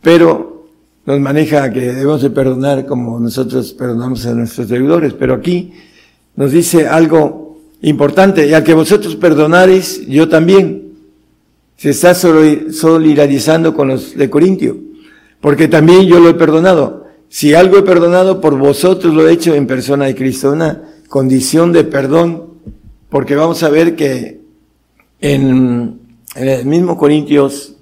pero 0.00 0.66
nos 1.06 1.20
maneja 1.20 1.72
que 1.72 1.80
debemos 1.80 2.22
de 2.22 2.30
perdonar 2.30 2.86
como 2.86 3.18
nosotros 3.18 3.72
perdonamos 3.72 4.26
a 4.26 4.34
nuestros 4.34 4.68
deudores. 4.68 5.14
Pero 5.14 5.34
aquí 5.34 5.72
nos 6.36 6.52
dice 6.52 6.86
algo 6.86 7.58
importante, 7.82 8.48
y 8.48 8.62
que 8.62 8.74
vosotros 8.74 9.16
perdonaréis, 9.16 10.06
yo 10.06 10.28
también. 10.28 10.88
Se 11.76 11.90
está 11.90 12.14
solidarizando 12.14 13.74
con 13.74 13.88
los 13.88 14.14
de 14.14 14.28
Corintio, 14.28 14.76
porque 15.40 15.66
también 15.66 16.02
yo 16.02 16.20
lo 16.20 16.28
he 16.28 16.34
perdonado. 16.34 16.99
Si 17.30 17.54
algo 17.54 17.78
he 17.78 17.82
perdonado, 17.82 18.40
por 18.40 18.58
vosotros 18.58 19.14
lo 19.14 19.28
he 19.28 19.32
hecho 19.32 19.54
en 19.54 19.68
persona 19.68 20.06
de 20.06 20.16
Cristo, 20.16 20.50
una 20.50 20.82
condición 21.08 21.72
de 21.72 21.84
perdón, 21.84 22.54
porque 23.08 23.36
vamos 23.36 23.62
a 23.62 23.70
ver 23.70 23.94
que 23.94 24.40
en, 25.20 26.00
en 26.34 26.48
el 26.48 26.66
mismo 26.66 26.98
Corintios 26.98 27.76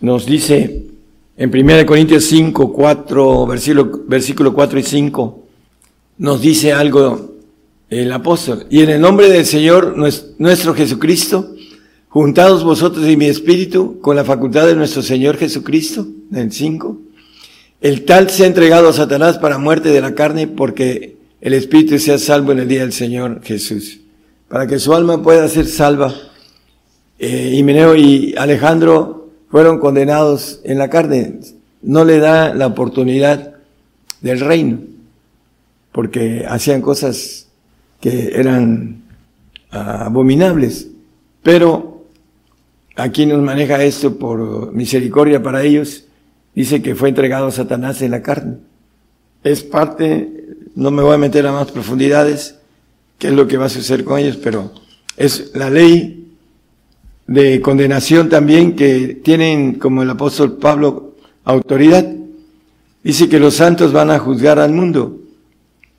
nos 0.00 0.24
dice 0.24 0.86
en 1.36 1.54
1 1.54 1.84
Corintios 1.84 2.24
5, 2.24 2.72
4, 2.72 3.46
versículo, 3.46 4.04
versículo 4.06 4.54
4 4.54 4.78
y 4.78 4.82
5, 4.82 5.42
nos 6.16 6.40
dice 6.40 6.72
algo 6.72 7.34
el 7.90 8.10
apóstol. 8.10 8.66
Y 8.70 8.80
en 8.80 8.88
el 8.88 9.02
nombre 9.02 9.28
del 9.28 9.44
Señor 9.44 9.98
nuestro 9.98 10.72
Jesucristo, 10.72 11.54
juntados 12.08 12.64
vosotros 12.64 13.06
y 13.06 13.18
mi 13.18 13.26
espíritu 13.26 14.00
con 14.00 14.16
la 14.16 14.24
facultad 14.24 14.66
de 14.66 14.76
nuestro 14.76 15.02
Señor 15.02 15.36
Jesucristo, 15.36 16.06
en 16.32 16.38
el 16.38 16.52
5, 16.52 17.00
el 17.80 18.04
tal 18.04 18.30
se 18.30 18.44
ha 18.44 18.46
entregado 18.46 18.88
a 18.88 18.92
Satanás 18.92 19.38
para 19.38 19.58
muerte 19.58 19.90
de 19.90 20.00
la 20.00 20.14
carne 20.14 20.46
porque 20.46 21.16
el 21.40 21.54
espíritu 21.54 21.98
sea 21.98 22.18
salvo 22.18 22.52
en 22.52 22.60
el 22.60 22.68
día 22.68 22.80
del 22.80 22.92
Señor 22.92 23.42
Jesús. 23.42 24.00
Para 24.48 24.66
que 24.66 24.78
su 24.78 24.94
alma 24.94 25.22
pueda 25.22 25.46
ser 25.48 25.66
salva. 25.66 26.14
Eh, 27.18 27.52
Himeneo 27.54 27.96
y 27.96 28.34
Alejandro 28.36 29.30
fueron 29.50 29.78
condenados 29.78 30.60
en 30.64 30.78
la 30.78 30.88
carne. 30.88 31.40
No 31.82 32.04
le 32.04 32.18
da 32.18 32.54
la 32.54 32.66
oportunidad 32.66 33.54
del 34.20 34.40
reino, 34.40 34.78
porque 35.92 36.44
hacían 36.48 36.82
cosas 36.82 37.48
que 38.00 38.32
eran 38.34 39.02
abominables. 39.70 40.88
Pero 41.42 42.04
aquí 42.96 43.26
nos 43.26 43.40
maneja 43.42 43.82
esto 43.84 44.18
por 44.18 44.72
misericordia 44.72 45.42
para 45.42 45.62
ellos. 45.62 46.05
Dice 46.56 46.80
que 46.80 46.94
fue 46.94 47.10
entregado 47.10 47.48
a 47.48 47.52
Satanás 47.52 48.00
en 48.00 48.12
la 48.12 48.22
carne. 48.22 48.56
Es 49.44 49.62
parte, 49.62 50.56
no 50.74 50.90
me 50.90 51.02
voy 51.02 51.14
a 51.14 51.18
meter 51.18 51.46
a 51.46 51.52
más 51.52 51.70
profundidades, 51.70 52.56
qué 53.18 53.28
es 53.28 53.34
lo 53.34 53.46
que 53.46 53.58
va 53.58 53.66
a 53.66 53.68
suceder 53.68 54.04
con 54.04 54.18
ellos, 54.18 54.38
pero 54.38 54.72
es 55.18 55.52
la 55.54 55.68
ley 55.68 56.32
de 57.26 57.60
condenación 57.60 58.30
también 58.30 58.74
que 58.74 59.20
tienen, 59.22 59.74
como 59.74 60.02
el 60.02 60.08
apóstol 60.08 60.56
Pablo, 60.56 61.16
autoridad. 61.44 62.10
Dice 63.04 63.28
que 63.28 63.38
los 63.38 63.54
santos 63.54 63.92
van 63.92 64.10
a 64.10 64.18
juzgar 64.18 64.58
al 64.58 64.72
mundo. 64.72 65.20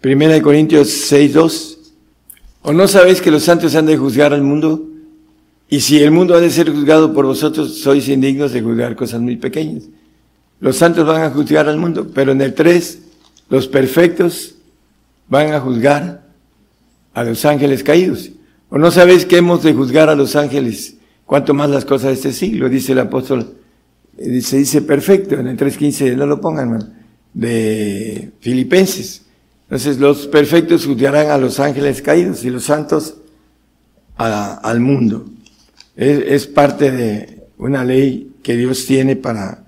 Primera 0.02 0.34
de 0.34 0.42
Corintios 0.42 0.90
6, 0.90 1.34
2. 1.34 1.80
¿O 2.64 2.74
no 2.74 2.88
sabéis 2.88 3.22
que 3.22 3.30
los 3.30 3.43
santos 3.43 3.76
han 3.76 3.86
de 3.86 3.96
juzgar 3.96 4.34
al 4.34 4.41
mundo? 4.41 4.88
Y 5.70 5.82
si 5.82 6.00
el 6.00 6.10
mundo 6.10 6.34
ha 6.34 6.39
de 6.39 6.50
ser 6.50 6.72
juzgado 6.72 7.13
por 7.13 7.28
vosotros, 7.28 7.78
sois 7.78 8.08
indignos 8.10 8.54
de 8.54 8.62
juzgar 8.63 8.96
cosas 8.96 9.22
muy 9.22 9.36
pequeñas. 9.36 9.84
Los 10.60 10.78
santos 10.78 11.06
van 11.06 11.22
a 11.22 11.30
juzgar 11.30 11.67
al 11.67 11.78
mundo, 11.78 12.08
pero 12.13 12.32
en 12.32 12.41
el 12.41 12.54
3, 12.54 13.00
los 13.50 13.67
perfectos 13.67 14.56
van 15.28 15.54
a 15.54 15.60
juzgar 15.60 16.26
a 17.13 17.24
los 17.24 17.46
ángeles 17.46 17.84
caídos. 17.84 18.32
¿O 18.70 18.78
no 18.78 18.91
sabéis 18.91 19.26
que 19.26 19.38
hemos 19.38 19.63
de 19.63 19.74
juzgar 19.74 20.10
a 20.10 20.15
los 20.15 20.36
ángeles 20.36 20.98
Cuanto 21.28 21.54
más 21.54 21.70
las 21.70 21.84
cosas 21.84 22.08
de 22.08 22.13
este 22.13 22.32
siglo, 22.32 22.70
dice 22.70 22.93
el 22.93 23.00
apóstol, 23.00 23.58
eh, 24.17 24.39
se 24.39 24.60
dice 24.60 24.82
perfecto 24.82 25.36
en 25.36 25.48
el 25.48 25.58
3.15, 25.58 26.15
no 26.15 26.26
lo 26.26 26.39
pongan, 26.39 26.93
de 27.34 28.32
Filipenses. 28.39 29.24
Entonces 29.63 30.00
los 30.00 30.26
perfectos 30.28 30.86
juzgarán 30.86 31.30
a 31.30 31.38
los 31.38 31.60
ángeles 31.60 32.02
caídos 32.02 32.46
y 32.46 32.50
los 32.50 32.63
santos 32.63 33.15
al 34.15 34.80
mundo. 34.80 35.26
Es, 35.98 36.20
es 36.20 36.48
parte 36.48 36.91
de 36.91 37.43
una 37.58 37.84
ley 37.84 38.36
que 38.41 38.56
Dios 38.56 38.86
tiene 38.86 39.17
para 39.17 39.66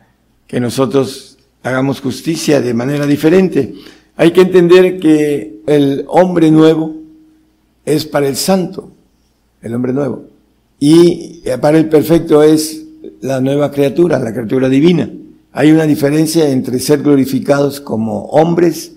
que 0.49 0.59
nosotros 0.59 1.37
hagamos 1.61 2.01
justicia 2.01 2.59
de 2.59 2.73
manera 2.73 3.05
diferente. 3.05 3.75
Hay 4.17 4.31
que 4.31 4.41
entender 4.41 4.99
que 4.99 5.61
el 5.67 6.05
hombre 6.07 6.49
nuevo 6.49 6.95
es 7.85 8.05
para 8.05 8.27
el 8.27 8.35
santo, 8.35 8.91
el 9.61 9.75
hombre 9.75 9.93
nuevo. 9.93 10.25
Y 10.79 11.41
para 11.61 11.77
el 11.77 11.87
perfecto 11.87 12.41
es 12.41 12.83
la 13.21 13.39
nueva 13.39 13.69
criatura, 13.69 14.17
la 14.17 14.33
criatura 14.33 14.67
divina. 14.67 15.11
Hay 15.51 15.71
una 15.71 15.83
diferencia 15.83 16.49
entre 16.49 16.79
ser 16.79 17.03
glorificados 17.03 17.79
como 17.79 18.25
hombres 18.25 18.93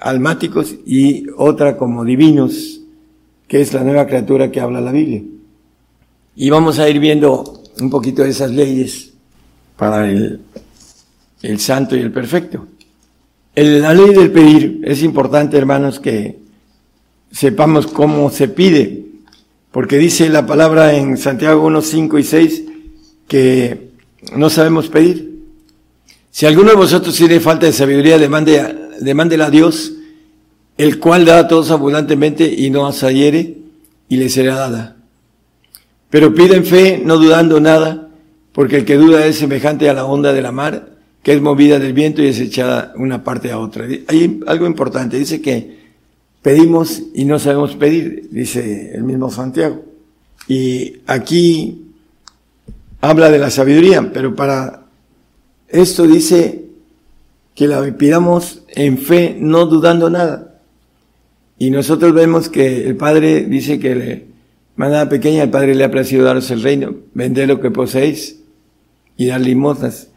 almáticos 0.00 0.74
y 0.86 1.26
otra 1.36 1.76
como 1.76 2.02
divinos, 2.02 2.80
que 3.46 3.60
es 3.60 3.74
la 3.74 3.84
nueva 3.84 4.06
criatura 4.06 4.50
que 4.50 4.60
habla 4.60 4.80
la 4.80 4.92
Biblia. 4.92 5.22
Y 6.34 6.48
vamos 6.48 6.78
a 6.78 6.88
ir 6.88 6.98
viendo 6.98 7.62
un 7.78 7.90
poquito 7.90 8.22
de 8.22 8.30
esas 8.30 8.50
leyes 8.50 9.13
para 9.76 10.08
el, 10.08 10.40
el 11.42 11.60
santo 11.60 11.96
y 11.96 12.00
el 12.00 12.12
perfecto. 12.12 12.66
la 13.54 13.94
ley 13.94 14.14
del 14.14 14.30
pedir 14.30 14.80
es 14.84 15.02
importante, 15.02 15.56
hermanos, 15.56 16.00
que 16.00 16.38
sepamos 17.30 17.86
cómo 17.86 18.30
se 18.30 18.48
pide 18.48 19.04
porque 19.74 19.98
dice 19.98 20.28
la 20.28 20.46
palabra 20.46 20.94
en 20.94 21.16
Santiago 21.16 21.66
1, 21.66 21.82
5 21.82 22.18
y 22.20 22.22
6 22.22 22.62
que 23.26 23.88
no 24.36 24.48
sabemos 24.48 24.88
pedir. 24.88 25.42
Si 26.30 26.46
alguno 26.46 26.70
de 26.70 26.76
vosotros 26.76 27.16
tiene 27.16 27.40
falta 27.40 27.66
de 27.66 27.72
sabiduría, 27.72 28.16
demande, 28.16 28.92
demándela 29.00 29.46
a 29.46 29.50
Dios, 29.50 29.94
el 30.78 31.00
cual 31.00 31.24
da 31.24 31.40
a 31.40 31.48
todos 31.48 31.72
abundantemente 31.72 32.46
y 32.46 32.70
no 32.70 32.86
asayere, 32.86 33.58
y 34.08 34.16
le 34.16 34.28
será 34.28 34.54
dada. 34.54 34.96
Pero 36.08 36.32
piden 36.32 36.64
fe, 36.64 37.02
no 37.04 37.18
dudando 37.18 37.58
nada, 37.58 38.03
porque 38.54 38.76
el 38.76 38.84
que 38.84 38.94
duda 38.94 39.26
es 39.26 39.36
semejante 39.36 39.90
a 39.90 39.94
la 39.94 40.04
onda 40.04 40.32
de 40.32 40.40
la 40.40 40.52
mar, 40.52 40.90
que 41.24 41.32
es 41.32 41.42
movida 41.42 41.80
del 41.80 41.92
viento 41.92 42.22
y 42.22 42.28
es 42.28 42.38
echada 42.38 42.94
una 42.96 43.24
parte 43.24 43.50
a 43.50 43.58
otra. 43.58 43.84
Hay 44.06 44.40
algo 44.46 44.66
importante, 44.66 45.18
dice 45.18 45.42
que 45.42 45.76
pedimos 46.40 47.02
y 47.14 47.24
no 47.24 47.40
sabemos 47.40 47.74
pedir, 47.74 48.28
dice 48.30 48.92
el 48.94 49.02
mismo 49.02 49.28
Santiago. 49.30 49.82
Y 50.46 50.98
aquí 51.06 51.82
habla 53.00 53.28
de 53.28 53.40
la 53.40 53.50
sabiduría, 53.50 54.12
pero 54.12 54.36
para 54.36 54.84
esto 55.68 56.06
dice 56.06 56.66
que 57.56 57.66
la 57.66 57.82
pidamos 57.96 58.62
en 58.68 58.98
fe, 58.98 59.36
no 59.36 59.66
dudando 59.66 60.10
nada. 60.10 60.60
Y 61.58 61.70
nosotros 61.70 62.14
vemos 62.14 62.48
que 62.48 62.86
el 62.86 62.96
Padre 62.96 63.46
dice 63.46 63.80
que 63.80 63.94
le 63.96 64.26
manada 64.76 65.08
pequeña, 65.08 65.42
el 65.42 65.50
Padre 65.50 65.74
le 65.74 65.82
ha 65.82 65.90
placido 65.90 66.24
daros 66.24 66.50
el 66.52 66.62
reino, 66.62 66.94
vender 67.14 67.48
lo 67.48 67.60
que 67.60 67.72
poseéis 67.72 68.43
y 69.16 69.26
dar 69.26 69.40
limosnas. 69.40 70.08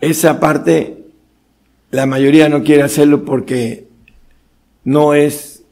Esa 0.00 0.40
parte, 0.40 1.04
la 1.90 2.06
mayoría 2.06 2.48
no 2.48 2.62
quiere 2.62 2.82
hacerlo 2.82 3.24
porque 3.24 3.86
no 4.84 5.14
es 5.14 5.64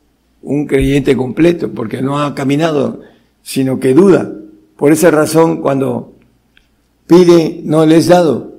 un 0.42 0.66
creyente 0.66 1.16
completo, 1.16 1.70
porque 1.72 2.02
no 2.02 2.22
ha 2.22 2.34
caminado, 2.34 3.00
sino 3.42 3.80
que 3.80 3.94
duda. 3.94 4.32
Por 4.76 4.92
esa 4.92 5.10
razón, 5.10 5.60
cuando 5.60 6.14
pide, 7.06 7.60
no 7.64 7.86
le 7.86 7.96
es 7.96 8.08
dado. 8.08 8.54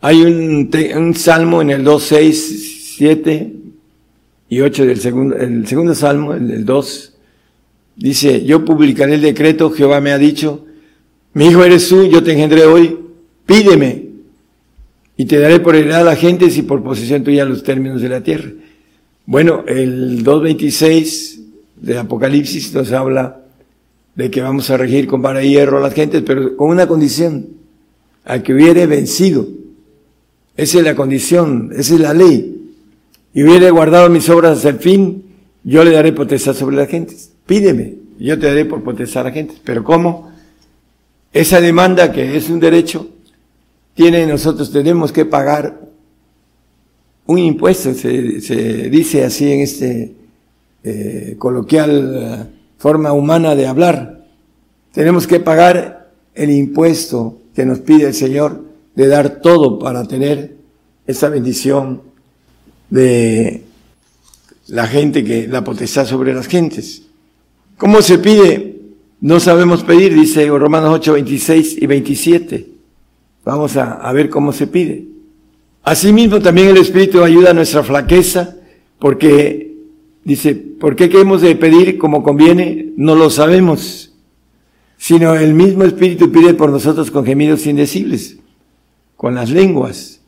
Hay 0.00 0.22
un, 0.22 0.70
un 0.96 1.14
salmo 1.14 1.60
en 1.60 1.70
el 1.70 1.84
2, 1.84 2.02
6, 2.02 2.94
7 2.96 3.52
y 4.48 4.60
8 4.60 4.86
del 4.86 5.00
segundo, 5.00 5.36
el 5.36 5.66
segundo 5.66 5.94
salmo, 5.94 6.34
el, 6.34 6.50
el 6.50 6.64
2, 6.64 7.14
dice, 7.96 8.44
yo 8.44 8.64
publicaré 8.64 9.14
el 9.14 9.20
decreto, 9.20 9.70
Jehová 9.70 10.00
me 10.00 10.12
ha 10.12 10.18
dicho, 10.18 10.64
mi 11.32 11.46
hijo 11.46 11.64
eres 11.64 11.88
tú, 11.88 12.06
yo 12.06 12.22
te 12.22 12.32
engendré 12.32 12.64
hoy, 12.64 12.98
pídeme, 13.46 14.10
y 15.16 15.26
te 15.26 15.38
daré 15.38 15.60
por 15.60 15.76
heredad 15.76 16.00
a 16.00 16.04
la 16.04 16.16
gente 16.16 16.46
y 16.46 16.62
por 16.62 16.82
posesión 16.82 17.22
tuya 17.22 17.44
los 17.44 17.62
términos 17.62 18.00
de 18.00 18.08
la 18.08 18.22
tierra. 18.22 18.50
Bueno, 19.26 19.64
el 19.66 20.24
2.26 20.24 21.40
de 21.76 21.98
Apocalipsis 21.98 22.72
nos 22.74 22.90
habla 22.92 23.42
de 24.14 24.30
que 24.30 24.40
vamos 24.40 24.70
a 24.70 24.76
regir 24.76 25.06
con 25.06 25.22
vara 25.22 25.44
y 25.44 25.50
hierro 25.50 25.78
a 25.78 25.80
las 25.80 25.94
gentes, 25.94 26.22
pero 26.24 26.56
con 26.56 26.70
una 26.70 26.86
condición, 26.86 27.48
al 28.24 28.42
que 28.42 28.54
hubiere 28.54 28.86
vencido. 28.86 29.46
Esa 30.56 30.78
es 30.78 30.84
la 30.84 30.94
condición, 30.94 31.70
esa 31.76 31.94
es 31.94 32.00
la 32.00 32.14
ley. 32.14 32.72
Y 33.32 33.42
hubiere 33.44 33.70
guardado 33.70 34.08
mis 34.08 34.28
obras 34.28 34.58
hasta 34.58 34.70
el 34.70 34.78
fin, 34.78 35.22
yo 35.62 35.84
le 35.84 35.92
daré 35.92 36.12
potestad 36.12 36.54
sobre 36.54 36.76
la 36.76 36.86
gente. 36.86 37.14
Pídeme, 37.46 37.94
yo 38.18 38.38
te 38.38 38.46
daré 38.46 38.64
por 38.64 38.82
potestad 38.82 39.22
a 39.22 39.24
la 39.28 39.32
gente. 39.32 39.54
Pero 39.64 39.84
¿cómo? 39.84 40.29
Esa 41.32 41.60
demanda 41.60 42.12
que 42.12 42.36
es 42.36 42.50
un 42.50 42.58
derecho, 42.58 43.06
tiene 43.94 44.26
nosotros, 44.26 44.72
tenemos 44.72 45.12
que 45.12 45.24
pagar 45.24 45.80
un 47.26 47.38
impuesto, 47.38 47.94
se, 47.94 48.10
dice 48.90 49.24
así 49.24 49.52
en 49.52 49.60
este 49.60 50.14
eh, 50.82 51.36
coloquial 51.38 52.14
eh, 52.16 52.44
forma 52.78 53.12
humana 53.12 53.54
de 53.54 53.68
hablar. 53.68 54.24
Tenemos 54.92 55.28
que 55.28 55.38
pagar 55.38 56.10
el 56.34 56.50
impuesto 56.50 57.38
que 57.54 57.64
nos 57.64 57.78
pide 57.80 58.08
el 58.08 58.14
Señor 58.14 58.64
de 58.96 59.06
dar 59.06 59.40
todo 59.40 59.78
para 59.78 60.08
tener 60.08 60.56
esa 61.06 61.28
bendición 61.28 62.02
de 62.88 63.62
la 64.66 64.86
gente 64.88 65.22
que 65.22 65.46
la 65.46 65.62
potestad 65.62 66.06
sobre 66.06 66.34
las 66.34 66.48
gentes. 66.48 67.02
¿Cómo 67.76 68.02
se 68.02 68.18
pide? 68.18 68.79
No 69.20 69.38
sabemos 69.38 69.84
pedir, 69.84 70.14
dice 70.14 70.46
Romanos 70.48 70.90
8, 70.94 71.12
26 71.14 71.82
y 71.82 71.86
27. 71.86 72.66
Vamos 73.44 73.76
a, 73.76 73.92
a 73.94 74.12
ver 74.12 74.30
cómo 74.30 74.52
se 74.52 74.66
pide. 74.66 75.06
Asimismo, 75.82 76.40
también 76.40 76.68
el 76.68 76.76
Espíritu 76.78 77.22
ayuda 77.22 77.50
a 77.50 77.54
nuestra 77.54 77.82
flaqueza, 77.82 78.56
porque 78.98 79.74
dice, 80.24 80.54
¿por 80.54 80.96
qué 80.96 81.08
queremos 81.08 81.42
de 81.42 81.56
pedir 81.56 81.98
como 81.98 82.22
conviene? 82.22 82.92
No 82.96 83.14
lo 83.14 83.30
sabemos, 83.30 84.12
sino 84.96 85.34
el 85.34 85.54
mismo 85.54 85.84
Espíritu 85.84 86.30
pide 86.30 86.54
por 86.54 86.70
nosotros 86.70 87.10
con 87.10 87.24
gemidos 87.24 87.66
indecibles, 87.66 88.38
con 89.16 89.34
las 89.34 89.50
lenguas. 89.50 90.20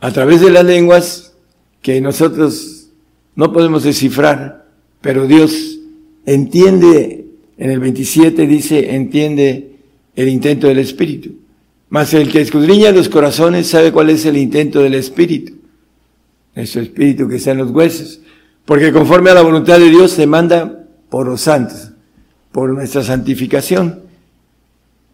A 0.00 0.12
través 0.12 0.40
de 0.40 0.50
las 0.50 0.64
lenguas 0.64 1.34
que 1.82 2.00
nosotros 2.00 2.88
no 3.34 3.52
podemos 3.52 3.82
descifrar, 3.82 4.66
pero 5.00 5.26
Dios 5.26 5.78
entiende, 6.26 7.19
en 7.60 7.70
el 7.70 7.78
27 7.78 8.46
dice, 8.46 8.94
entiende 8.94 9.76
el 10.16 10.28
intento 10.30 10.66
del 10.66 10.78
Espíritu. 10.78 11.34
Mas 11.90 12.14
el 12.14 12.32
que 12.32 12.40
escudriña 12.40 12.90
los 12.90 13.10
corazones 13.10 13.66
sabe 13.66 13.92
cuál 13.92 14.08
es 14.08 14.24
el 14.24 14.38
intento 14.38 14.80
del 14.80 14.94
Espíritu. 14.94 15.52
Nuestro 16.56 16.80
Espíritu 16.80 17.28
que 17.28 17.36
está 17.36 17.50
en 17.50 17.58
los 17.58 17.70
huesos. 17.70 18.22
Porque 18.64 18.92
conforme 18.92 19.28
a 19.28 19.34
la 19.34 19.42
voluntad 19.42 19.78
de 19.78 19.90
Dios 19.90 20.10
se 20.12 20.26
manda 20.26 20.86
por 21.10 21.26
los 21.26 21.42
santos, 21.42 21.90
por 22.50 22.72
nuestra 22.72 23.02
santificación. 23.02 24.04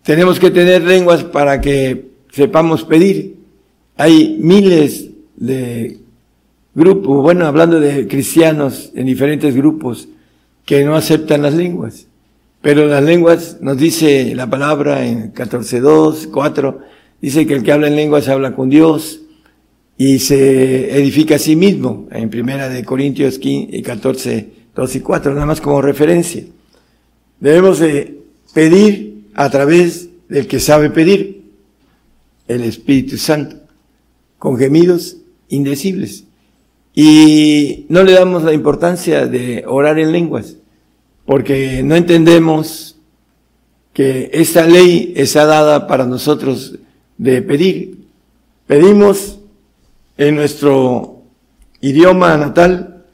Tenemos 0.04 0.38
que 0.38 0.52
tener 0.52 0.82
lenguas 0.82 1.24
para 1.24 1.61
que 1.61 2.11
sepamos 2.30 2.85
pedir. 2.85 3.38
Hay 3.96 4.38
miles 4.40 5.11
de 5.35 5.98
grupos, 6.76 7.22
bueno, 7.22 7.44
hablando 7.46 7.80
de 7.80 8.06
cristianos 8.06 8.92
en 8.94 9.06
diferentes 9.06 9.56
grupos, 9.56 10.06
que 10.64 10.85
no 10.85 10.94
aceptan 10.94 11.42
las 11.42 11.54
lenguas. 11.54 12.06
Pero 12.66 12.88
las 12.88 13.05
lenguas, 13.05 13.59
nos 13.61 13.79
dice 13.79 14.35
la 14.35 14.50
palabra 14.50 15.07
en 15.07 15.33
14.2, 15.33 16.33
4, 16.33 16.81
dice 17.20 17.46
que 17.46 17.55
el 17.55 17.62
que 17.62 17.70
habla 17.70 17.87
en 17.87 17.94
lenguas 17.94 18.29
habla 18.29 18.57
con 18.57 18.68
Dios 18.68 19.20
y 19.96 20.18
se 20.18 20.98
edifica 20.98 21.37
a 21.37 21.38
sí 21.38 21.55
mismo, 21.55 22.09
en 22.11 22.29
primera 22.29 22.68
de 22.68 22.85
Corintios 22.85 23.38
15, 23.38 23.83
14, 23.83 24.48
2 24.74 24.96
y 24.96 25.00
4, 25.00 25.35
nada 25.35 25.46
más 25.46 25.61
como 25.61 25.81
referencia. 25.81 26.42
Debemos 27.38 27.79
de 27.79 28.18
pedir 28.52 29.29
a 29.35 29.48
través 29.48 30.09
del 30.29 30.48
que 30.48 30.59
sabe 30.59 30.90
pedir, 30.90 31.44
el 32.48 32.64
Espíritu 32.64 33.16
Santo, 33.16 33.59
con 34.40 34.59
gemidos 34.59 35.18
indecibles. 35.50 36.24
Y 36.96 37.87
no 37.90 38.02
le 38.02 38.11
damos 38.11 38.42
la 38.42 38.52
importancia 38.52 39.29
de 39.29 39.62
orar 39.68 40.00
en 40.00 40.11
lenguas 40.11 40.57
porque 41.26 41.82
no 41.82 41.96
entendemos 41.96 42.96
que 43.92 44.30
esta 44.32 44.66
ley 44.66 45.12
está 45.16 45.44
dada 45.44 45.86
para 45.86 46.06
nosotros 46.06 46.76
de 47.18 47.42
pedir. 47.42 48.06
Pedimos 48.66 49.38
en 50.16 50.36
nuestro 50.36 51.22
idioma 51.80 52.36
natal 52.36 53.04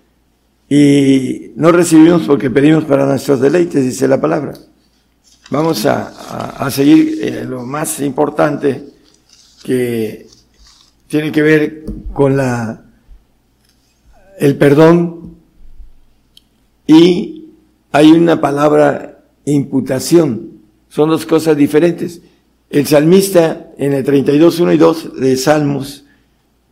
y 0.69 1.53
no 1.57 1.73
recibimos 1.73 2.23
porque 2.23 2.51
pedimos 2.51 2.85
para 2.85 3.07
nuestros 3.07 3.41
deleites, 3.41 3.85
dice 3.85 4.07
la 4.09 4.21
palabra. 4.21 4.55
Vamos 5.51 5.85
a, 5.87 6.71
seguir 6.71 7.19
eh, 7.21 7.45
lo 7.45 7.65
más 7.65 8.01
importante 8.01 8.83
que 9.63 10.27
tiene 11.09 11.31
que 11.31 11.43
ver 11.43 11.85
con 12.13 12.37
la, 12.37 12.85
el 14.39 14.57
perdón 14.57 15.37
y 16.87 17.42
hay 17.93 18.11
una 18.11 18.41
palabra 18.41 19.23
imputación. 19.45 20.63
Son 20.89 21.11
dos 21.11 21.27
cosas 21.27 21.57
diferentes. 21.57 22.23
El 22.71 22.87
salmista 22.87 23.71
en 23.77 23.93
el 23.93 24.03
32, 24.03 24.61
1 24.61 24.73
y 24.73 24.79
2 24.79 25.21
de 25.21 25.37
Salmos 25.37 26.05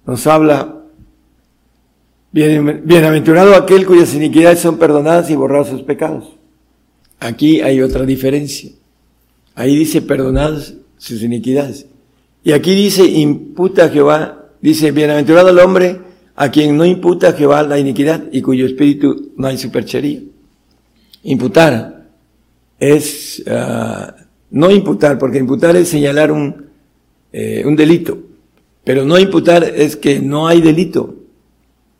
nos 0.06 0.26
habla, 0.26 0.82
bienaventurado 2.32 3.54
aquel 3.54 3.86
cuyas 3.86 4.14
iniquidades 4.14 4.60
son 4.60 4.78
perdonadas 4.78 5.30
y 5.30 5.36
borrados 5.36 5.68
sus 5.68 5.82
pecados. 5.82 6.36
Aquí 7.18 7.60
hay 7.60 7.82
otra 7.82 8.06
diferencia. 8.06 8.70
Ahí 9.54 9.76
dice 9.76 10.00
perdonadas 10.00 10.74
sus 10.96 11.22
iniquidades. 11.22 11.86
Y 12.42 12.52
aquí 12.52 12.74
dice 12.74 13.04
imputa 13.04 13.84
a 13.84 13.88
Jehová, 13.90 14.46
dice 14.62 14.90
bienaventurado 14.90 15.50
el 15.50 15.58
hombre 15.58 16.00
a 16.34 16.50
quien 16.50 16.78
no 16.78 16.86
imputa 16.86 17.28
a 17.28 17.32
Jehová 17.34 17.62
la 17.62 17.78
iniquidad 17.78 18.24
y 18.32 18.40
cuyo 18.40 18.64
espíritu 18.64 19.32
no 19.36 19.48
hay 19.48 19.58
superchería. 19.58 20.20
Imputar 21.22 22.08
es 22.78 23.42
ah, 23.46 24.14
no 24.50 24.70
imputar, 24.70 25.18
porque 25.18 25.38
imputar 25.38 25.76
es 25.76 25.88
señalar 25.88 26.32
un, 26.32 26.66
eh, 27.32 27.62
un 27.64 27.76
delito, 27.76 28.18
pero 28.84 29.04
no 29.04 29.18
imputar 29.18 29.62
es 29.64 29.96
que 29.96 30.20
no 30.20 30.48
hay 30.48 30.60
delito 30.60 31.16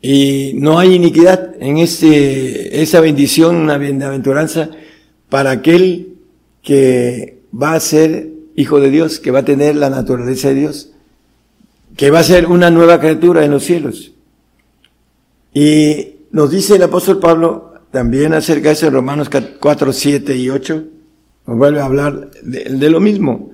y 0.01 0.53
no 0.55 0.79
hay 0.79 0.95
iniquidad 0.95 1.55
en 1.59 1.77
ese, 1.77 2.81
esa 2.81 2.99
bendición, 2.99 3.55
una 3.55 3.77
bienaventuranza 3.77 4.69
para 5.29 5.51
aquel 5.51 6.15
que 6.61 7.41
va 7.53 7.73
a 7.73 7.79
ser 7.79 8.29
hijo 8.55 8.79
de 8.79 8.89
Dios, 8.89 9.19
que 9.19 9.31
va 9.31 9.39
a 9.39 9.45
tener 9.45 9.75
la 9.75 9.89
naturaleza 9.89 10.49
de 10.49 10.55
Dios, 10.55 10.91
que 11.95 12.11
va 12.11 12.19
a 12.19 12.23
ser 12.23 12.47
una 12.47 12.69
nueva 12.69 12.99
criatura 12.99 13.45
en 13.45 13.51
los 13.51 13.63
cielos. 13.63 14.11
Y 15.53 16.15
nos 16.31 16.51
dice 16.51 16.75
el 16.75 16.83
apóstol 16.83 17.19
Pablo 17.19 17.70
también 17.91 18.33
acerca 18.33 18.69
de 18.69 18.73
eso 18.73 18.87
en 18.87 18.93
Romanos 18.93 19.29
4, 19.29 19.93
7 19.93 20.37
y 20.37 20.49
8, 20.49 20.83
nos 21.47 21.57
vuelve 21.57 21.81
a 21.81 21.85
hablar 21.85 22.31
de, 22.41 22.89
lo 22.89 22.99
mismo, 22.99 23.51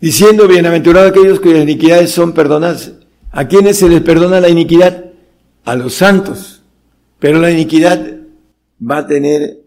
diciendo, 0.00 0.46
bienaventurados 0.46 1.10
aquellos 1.10 1.40
cuyas 1.40 1.62
iniquidades 1.62 2.12
son 2.12 2.32
perdonadas. 2.32 2.92
¿A 3.32 3.48
quiénes 3.48 3.78
se 3.78 3.88
les 3.88 4.00
perdona 4.00 4.40
la 4.40 4.48
iniquidad? 4.48 5.06
A 5.64 5.74
los 5.74 5.94
santos. 5.94 6.62
Pero 7.18 7.38
la 7.38 7.50
iniquidad 7.50 8.18
va 8.80 8.98
a 8.98 9.06
tener 9.06 9.60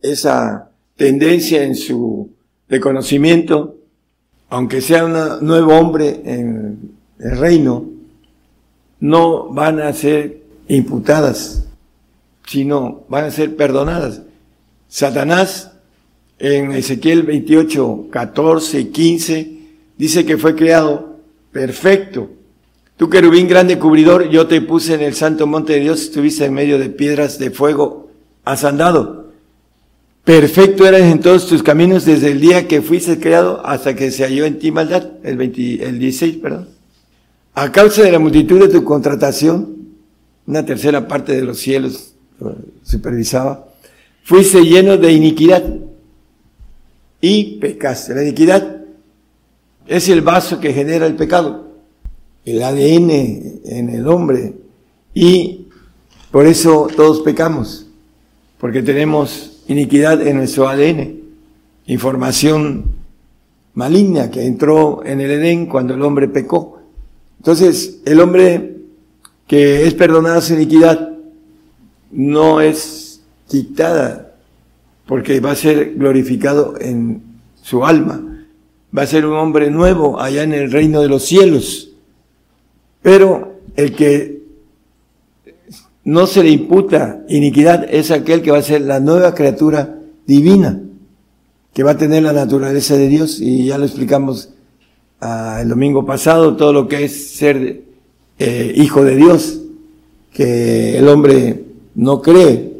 esa 0.00 0.70
tendencia 0.96 1.62
en 1.62 1.74
su 1.74 2.30
reconocimiento, 2.68 3.76
aunque 4.48 4.80
sea 4.80 5.04
un 5.04 5.46
nuevo 5.46 5.74
hombre 5.74 6.20
en 6.24 6.92
el 7.18 7.38
reino, 7.38 7.84
no 9.00 9.48
van 9.52 9.80
a 9.80 9.92
ser 9.92 10.42
imputadas 10.68 11.65
sino 12.46 13.04
van 13.08 13.24
a 13.24 13.30
ser 13.30 13.56
perdonadas. 13.56 14.22
Satanás 14.88 15.72
en 16.38 16.72
Ezequiel 16.72 17.22
28, 17.22 18.08
14 18.10 18.80
y 18.80 18.84
15 18.86 19.52
dice 19.98 20.24
que 20.24 20.38
fue 20.38 20.54
creado 20.54 21.16
perfecto. 21.52 22.30
Tú 22.96 23.10
querubín 23.10 23.48
grande 23.48 23.78
cubridor, 23.78 24.30
yo 24.30 24.46
te 24.46 24.60
puse 24.62 24.94
en 24.94 25.02
el 25.02 25.14
santo 25.14 25.46
monte 25.46 25.74
de 25.74 25.80
Dios, 25.80 26.02
estuviste 26.02 26.46
en 26.46 26.54
medio 26.54 26.78
de 26.78 26.88
piedras 26.88 27.38
de 27.38 27.50
fuego 27.50 28.10
asandado. 28.44 29.26
Perfecto 30.24 30.86
eras 30.86 31.02
en 31.02 31.20
todos 31.20 31.46
tus 31.46 31.62
caminos 31.62 32.04
desde 32.04 32.32
el 32.32 32.40
día 32.40 32.66
que 32.66 32.82
fuiste 32.82 33.20
creado 33.20 33.64
hasta 33.64 33.94
que 33.94 34.10
se 34.10 34.24
halló 34.24 34.44
en 34.44 34.58
ti 34.58 34.72
maldad, 34.72 35.04
el, 35.22 35.36
20, 35.36 35.84
el 35.84 35.98
16, 35.98 36.36
perdón. 36.38 36.68
A 37.54 37.70
causa 37.70 38.02
de 38.02 38.12
la 38.12 38.18
multitud 38.18 38.60
de 38.60 38.68
tu 38.68 38.82
contratación, 38.82 39.76
una 40.46 40.64
tercera 40.64 41.06
parte 41.06 41.32
de 41.32 41.42
los 41.42 41.58
cielos 41.58 42.15
supervisaba, 42.82 43.68
fuiste 44.24 44.62
lleno 44.62 44.96
de 44.96 45.12
iniquidad 45.12 45.64
y 47.20 47.58
pecaste. 47.58 48.14
La 48.14 48.22
iniquidad 48.22 48.82
es 49.86 50.08
el 50.08 50.20
vaso 50.20 50.60
que 50.60 50.72
genera 50.72 51.06
el 51.06 51.16
pecado, 51.16 51.68
el 52.44 52.62
ADN 52.62 53.10
en 53.64 53.88
el 53.88 54.06
hombre 54.08 54.54
y 55.14 55.66
por 56.30 56.46
eso 56.46 56.88
todos 56.94 57.20
pecamos, 57.20 57.86
porque 58.58 58.82
tenemos 58.82 59.62
iniquidad 59.68 60.26
en 60.26 60.36
nuestro 60.36 60.68
ADN, 60.68 61.20
información 61.86 62.84
maligna 63.74 64.30
que 64.30 64.44
entró 64.44 65.04
en 65.04 65.20
el 65.20 65.30
Edén 65.30 65.66
cuando 65.66 65.94
el 65.94 66.02
hombre 66.02 66.28
pecó. 66.28 66.80
Entonces, 67.38 68.00
el 68.04 68.20
hombre 68.20 68.76
que 69.46 69.86
es 69.86 69.94
perdonado 69.94 70.40
su 70.40 70.54
iniquidad 70.54 71.15
no 72.16 72.60
es 72.60 73.20
quitada 73.48 74.34
porque 75.06 75.38
va 75.40 75.52
a 75.52 75.56
ser 75.56 75.94
glorificado 75.94 76.74
en 76.80 77.22
su 77.62 77.84
alma. 77.84 78.22
Va 78.96 79.02
a 79.02 79.06
ser 79.06 79.26
un 79.26 79.34
hombre 79.34 79.70
nuevo 79.70 80.20
allá 80.20 80.42
en 80.42 80.52
el 80.52 80.72
reino 80.72 81.00
de 81.00 81.08
los 81.08 81.24
cielos. 81.24 81.90
Pero 83.02 83.60
el 83.76 83.94
que 83.94 84.42
no 86.04 86.26
se 86.26 86.42
le 86.42 86.50
imputa 86.50 87.22
iniquidad 87.28 87.86
es 87.88 88.10
aquel 88.10 88.42
que 88.42 88.50
va 88.50 88.58
a 88.58 88.62
ser 88.62 88.80
la 88.80 89.00
nueva 89.00 89.34
criatura 89.34 89.98
divina, 90.26 90.80
que 91.72 91.82
va 91.82 91.92
a 91.92 91.98
tener 91.98 92.22
la 92.22 92.32
naturaleza 92.32 92.96
de 92.96 93.08
Dios. 93.08 93.40
Y 93.40 93.66
ya 93.66 93.78
lo 93.78 93.84
explicamos 93.84 94.50
ah, 95.20 95.58
el 95.62 95.68
domingo 95.68 96.04
pasado, 96.06 96.56
todo 96.56 96.72
lo 96.72 96.88
que 96.88 97.04
es 97.04 97.36
ser 97.36 97.82
eh, 98.38 98.72
hijo 98.76 99.04
de 99.04 99.16
Dios, 99.16 99.60
que 100.32 100.98
el 100.98 101.08
hombre 101.08 101.65
no 101.96 102.22
cree 102.22 102.72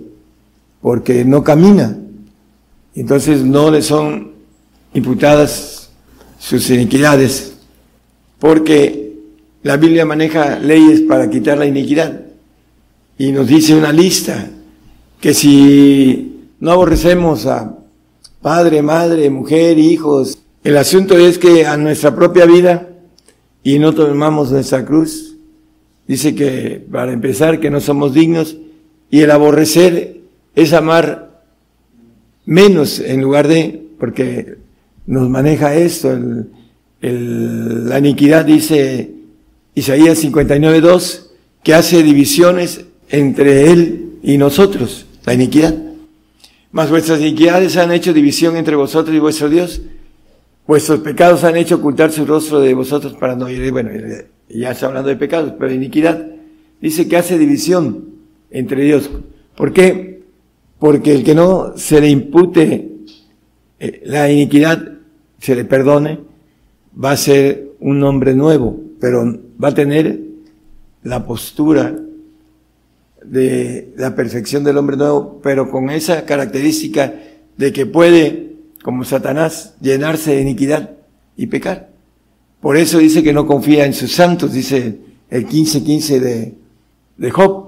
porque 0.80 1.24
no 1.24 1.42
camina. 1.42 1.98
Entonces 2.94 3.42
no 3.42 3.70
le 3.70 3.82
son 3.82 4.32
imputadas 4.94 5.90
sus 6.38 6.70
iniquidades, 6.70 7.56
porque 8.38 9.16
la 9.62 9.76
Biblia 9.76 10.06
maneja 10.06 10.58
leyes 10.58 11.00
para 11.00 11.28
quitar 11.28 11.58
la 11.58 11.66
iniquidad 11.66 12.20
y 13.18 13.32
nos 13.32 13.48
dice 13.48 13.74
una 13.74 13.92
lista 13.92 14.50
que 15.20 15.34
si 15.34 16.50
no 16.60 16.70
aborrecemos 16.70 17.46
a 17.46 17.78
padre, 18.40 18.82
madre, 18.82 19.28
mujer, 19.28 19.78
hijos, 19.78 20.38
el 20.62 20.76
asunto 20.76 21.18
es 21.18 21.38
que 21.38 21.66
a 21.66 21.76
nuestra 21.76 22.14
propia 22.14 22.44
vida 22.44 22.88
y 23.62 23.78
no 23.78 23.94
tomamos 23.94 24.52
nuestra 24.52 24.84
cruz, 24.84 25.36
dice 26.06 26.34
que 26.34 26.84
para 26.90 27.12
empezar 27.12 27.58
que 27.58 27.70
no 27.70 27.80
somos 27.80 28.14
dignos 28.14 28.56
y 29.10 29.20
el 29.20 29.30
aborrecer 29.30 30.20
es 30.54 30.72
amar 30.72 31.42
menos 32.44 33.00
en 33.00 33.20
lugar 33.20 33.48
de, 33.48 33.82
porque 33.98 34.56
nos 35.06 35.28
maneja 35.28 35.74
esto, 35.74 36.12
el, 37.00 37.88
la 37.88 37.98
iniquidad 37.98 38.44
dice 38.44 39.10
Isaías 39.74 40.24
59.2, 40.24 41.26
que 41.62 41.74
hace 41.74 42.02
divisiones 42.02 42.84
entre 43.10 43.70
él 43.70 44.18
y 44.22 44.38
nosotros, 44.38 45.06
la 45.24 45.34
iniquidad. 45.34 45.74
Mas 46.72 46.90
vuestras 46.90 47.20
iniquidades 47.20 47.76
han 47.76 47.92
hecho 47.92 48.12
división 48.12 48.56
entre 48.56 48.76
vosotros 48.76 49.14
y 49.14 49.18
vuestro 49.18 49.48
Dios. 49.48 49.82
Vuestros 50.66 51.00
pecados 51.00 51.44
han 51.44 51.56
hecho 51.56 51.76
ocultar 51.76 52.10
su 52.10 52.26
rostro 52.26 52.60
de 52.60 52.74
vosotros 52.74 53.14
para 53.14 53.36
no 53.36 53.48
ir. 53.48 53.70
Bueno, 53.70 53.90
ya 54.48 54.72
está 54.72 54.86
hablando 54.86 55.08
de 55.08 55.16
pecados, 55.16 55.52
pero 55.58 55.72
iniquidad 55.72 56.26
dice 56.80 57.08
que 57.08 57.16
hace 57.16 57.38
división 57.38 58.15
entre 58.50 58.82
Dios. 58.84 59.10
¿Por 59.56 59.72
qué? 59.72 60.22
Porque 60.78 61.14
el 61.14 61.24
que 61.24 61.34
no 61.34 61.76
se 61.76 62.00
le 62.00 62.08
impute 62.08 62.90
eh, 63.78 64.02
la 64.04 64.30
iniquidad, 64.30 64.92
se 65.38 65.54
le 65.54 65.64
perdone, 65.64 66.20
va 67.02 67.12
a 67.12 67.16
ser 67.16 67.72
un 67.80 68.02
hombre 68.02 68.34
nuevo, 68.34 68.80
pero 69.00 69.38
va 69.62 69.68
a 69.68 69.74
tener 69.74 70.20
la 71.02 71.24
postura 71.24 71.94
de 73.24 73.92
la 73.96 74.14
perfección 74.14 74.64
del 74.64 74.78
hombre 74.78 74.96
nuevo, 74.96 75.40
pero 75.42 75.70
con 75.70 75.90
esa 75.90 76.24
característica 76.24 77.14
de 77.56 77.72
que 77.72 77.86
puede, 77.86 78.56
como 78.82 79.04
Satanás, 79.04 79.74
llenarse 79.80 80.34
de 80.34 80.42
iniquidad 80.42 80.90
y 81.36 81.46
pecar. 81.46 81.90
Por 82.60 82.76
eso 82.76 82.98
dice 82.98 83.22
que 83.22 83.32
no 83.32 83.46
confía 83.46 83.84
en 83.84 83.94
sus 83.94 84.12
santos, 84.12 84.52
dice 84.52 84.98
el 85.30 85.46
15-15 85.46 86.20
de, 86.20 86.54
de 87.16 87.30
Job. 87.30 87.65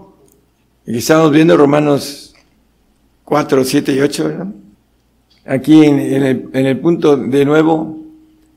Y 0.90 0.96
estamos 0.96 1.30
viendo 1.30 1.54
Romanos 1.54 2.34
4, 3.24 3.62
7 3.62 3.92
y 3.92 4.00
8, 4.00 4.24
¿verdad? 4.24 4.46
Aquí 5.44 5.84
en, 5.84 5.98
el, 5.98 6.48
en 6.50 6.64
el 6.64 6.80
punto 6.80 7.14
de 7.14 7.44
nuevo, 7.44 7.98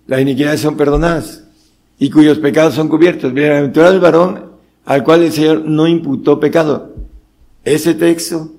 las 0.08 0.22
iniquidades 0.22 0.62
son 0.62 0.78
perdonadas 0.78 1.44
y 2.00 2.10
cuyos 2.10 2.40
pecados 2.40 2.74
son 2.74 2.88
cubiertos. 2.88 3.34
Bienaventurado 3.34 3.94
el 3.94 4.00
varón 4.00 4.46
al 4.86 5.04
cual 5.04 5.24
el 5.24 5.34
Señor 5.34 5.66
no 5.66 5.90
imputó 5.90 6.40
pecado. 6.40 6.94
Ese 7.66 7.96
texto, 7.96 8.54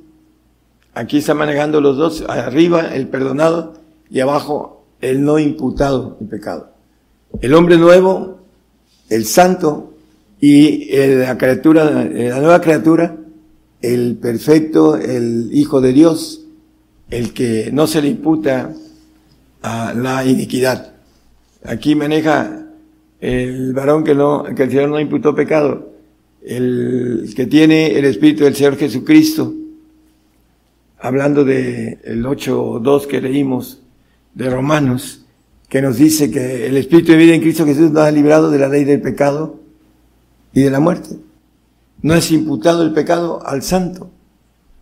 aquí 0.93 1.17
está 1.17 1.33
manejando 1.33 1.81
los 1.81 1.97
dos, 1.97 2.25
arriba 2.29 2.95
el 2.95 3.09
perdonado 3.09 3.81
y 4.11 4.21
abajo 4.21 4.85
el 5.01 5.25
no 5.25 5.39
imputado 5.39 6.19
el 6.21 6.27
pecado. 6.27 6.75
El 7.41 7.55
hombre 7.55 7.79
nuevo, 7.79 8.41
el 9.09 9.25
santo 9.25 9.95
y 10.43 10.95
la 10.95 11.39
criatura, 11.39 11.85
la 11.91 12.39
nueva 12.39 12.61
criatura, 12.61 13.17
el 13.83 14.17
perfecto, 14.17 14.97
el 14.97 15.51
hijo 15.53 15.81
de 15.81 15.93
Dios, 15.93 16.47
el 17.11 17.35
que 17.35 17.71
no 17.73 17.87
se 17.87 18.01
le 18.01 18.09
imputa 18.09 18.73
a 19.63 19.93
la 19.95 20.25
iniquidad. 20.25 20.95
Aquí 21.65 21.95
maneja 21.95 22.67
el 23.21 23.73
varón 23.73 24.05
que 24.05 24.15
no, 24.15 24.45
que 24.57 24.63
el 24.63 24.71
Señor 24.71 24.89
no 24.89 25.01
imputó 25.01 25.35
pecado 25.35 25.93
el 26.45 27.33
que 27.37 27.47
tiene 27.47 27.97
el 27.99 28.05
Espíritu 28.05 28.45
del 28.45 28.55
Señor 28.55 28.77
Jesucristo, 28.77 29.55
hablando 30.99 31.45
de 31.45 31.99
el 32.05 32.25
8.2 32.25 33.07
que 33.07 33.21
leímos 33.21 33.81
de 34.35 34.51
Romanos, 34.51 35.25
que 35.69 35.81
nos 35.81 35.97
dice 35.97 36.31
que 36.31 36.67
el 36.67 36.77
Espíritu 36.77 37.13
de 37.13 37.19
vida 37.19 37.35
en 37.35 37.41
Cristo 37.41 37.65
Jesús 37.65 37.91
nos 37.93 38.03
ha 38.03 38.11
librado 38.11 38.51
de 38.51 38.59
la 38.59 38.69
ley 38.69 38.85
del 38.85 39.01
pecado 39.01 39.61
y 40.53 40.63
de 40.63 40.71
la 40.71 40.81
muerte. 40.81 41.17
No 42.03 42.15
es 42.15 42.31
imputado 42.31 42.83
el 42.83 42.93
pecado 42.93 43.47
al 43.47 43.63
santo, 43.63 44.11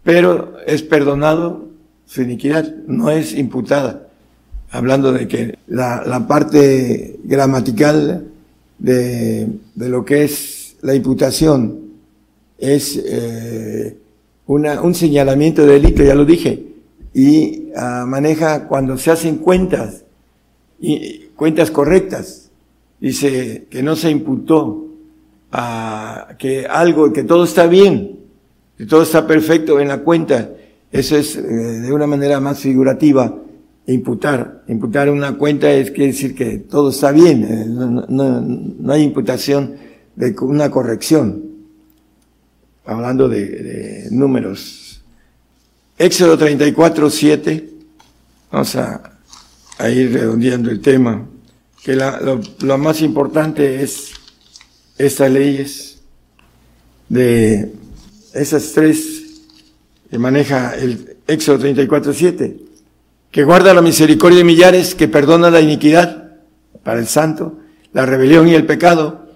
pero 0.02 0.54
es 0.66 0.82
perdonado 0.82 1.66
su 2.06 2.22
iniquidad, 2.22 2.74
no 2.86 3.10
es 3.10 3.34
imputada. 3.34 4.08
Hablando 4.70 5.12
de 5.12 5.28
que 5.28 5.58
la, 5.66 6.26
parte 6.28 7.18
gramatical 7.24 8.26
de, 8.78 9.48
de 9.74 9.88
lo 9.88 10.04
que 10.04 10.24
es 10.24 10.76
la 10.82 10.94
imputación 10.94 11.90
es 12.58 13.00
eh, 13.04 13.96
una, 14.46 14.82
un 14.82 14.94
señalamiento 14.94 15.64
de 15.64 15.74
delito, 15.74 16.02
ya 16.02 16.14
lo 16.14 16.24
dije, 16.24 16.66
y 17.14 17.68
ah, 17.76 18.04
maneja 18.06 18.68
cuando 18.68 18.96
se 18.98 19.10
hacen 19.10 19.38
cuentas, 19.38 20.04
y, 20.78 21.28
cuentas 21.36 21.70
correctas. 21.70 22.50
Dice 23.00 23.66
que 23.70 23.82
no 23.82 23.96
se 23.96 24.10
imputó 24.10 24.86
a 25.52 26.34
que 26.38 26.66
algo, 26.66 27.12
que 27.12 27.24
todo 27.24 27.44
está 27.44 27.66
bien, 27.66 28.18
que 28.76 28.86
todo 28.86 29.02
está 29.02 29.26
perfecto 29.26 29.80
en 29.80 29.88
la 29.88 29.98
cuenta. 29.98 30.50
Eso 30.90 31.16
es 31.16 31.36
eh, 31.36 31.42
de 31.42 31.92
una 31.92 32.06
manera 32.06 32.40
más 32.40 32.60
figurativa, 32.60 33.34
imputar. 33.86 34.62
Imputar 34.68 35.10
una 35.10 35.36
cuenta 35.36 35.70
es 35.70 35.90
que 35.90 36.06
decir 36.06 36.34
que 36.34 36.58
todo 36.58 36.90
está 36.90 37.12
bien, 37.12 37.44
eh, 37.44 37.64
no, 37.66 38.06
no, 38.08 38.40
no 38.40 38.92
hay 38.92 39.02
imputación 39.02 39.76
de 40.16 40.36
una 40.40 40.70
corrección, 40.70 41.42
hablando 42.84 43.28
de, 43.28 44.08
números. 44.10 45.02
Éxodo 45.96 46.36
34, 46.36 47.10
7, 47.10 47.70
vamos 48.50 48.76
a, 48.76 49.16
ir 49.90 50.12
redondeando 50.12 50.70
el 50.70 50.80
tema, 50.80 51.26
que 51.82 51.96
lo, 51.96 52.78
más 52.78 53.00
importante 53.00 53.82
es 53.82 54.12
estas 55.06 55.30
leyes 55.30 56.00
de 57.08 57.72
esas 58.34 58.72
tres 58.72 59.42
que 60.10 60.18
maneja 60.18 60.74
el 60.76 61.16
Éxodo 61.26 61.60
34, 61.60 62.12
7, 62.12 62.56
que 63.30 63.44
guarda 63.44 63.72
la 63.72 63.82
misericordia 63.82 64.38
de 64.38 64.44
millares, 64.44 64.94
que 64.94 65.08
perdona 65.08 65.50
la 65.50 65.60
iniquidad 65.60 66.32
para 66.82 67.00
el 67.00 67.06
santo, 67.06 67.58
la 67.92 68.04
rebelión 68.04 68.48
y 68.48 68.54
el 68.54 68.66
pecado, 68.66 69.26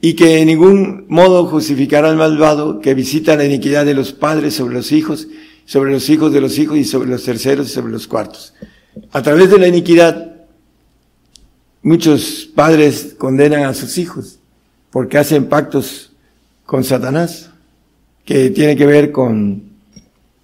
y 0.00 0.14
que 0.14 0.40
en 0.40 0.48
ningún 0.48 1.06
modo 1.08 1.46
justificará 1.46 2.08
al 2.08 2.16
malvado 2.16 2.80
que 2.80 2.94
visita 2.94 3.36
la 3.36 3.44
iniquidad 3.44 3.86
de 3.86 3.94
los 3.94 4.12
padres 4.12 4.54
sobre 4.54 4.74
los 4.74 4.90
hijos, 4.92 5.28
sobre 5.66 5.92
los 5.92 6.08
hijos 6.10 6.32
de 6.32 6.40
los 6.40 6.58
hijos 6.58 6.78
y 6.78 6.84
sobre 6.84 7.10
los 7.10 7.22
terceros 7.22 7.68
y 7.68 7.70
sobre 7.70 7.92
los 7.92 8.06
cuartos. 8.06 8.54
A 9.12 9.22
través 9.22 9.50
de 9.50 9.58
la 9.58 9.68
iniquidad, 9.68 10.34
muchos 11.82 12.48
padres 12.54 13.14
condenan 13.18 13.64
a 13.64 13.74
sus 13.74 13.98
hijos 13.98 14.40
porque 14.94 15.18
hacen 15.18 15.46
pactos 15.46 16.12
con 16.64 16.84
Satanás, 16.84 17.50
que 18.24 18.50
tiene 18.50 18.76
que 18.76 18.86
ver 18.86 19.10
con 19.10 19.64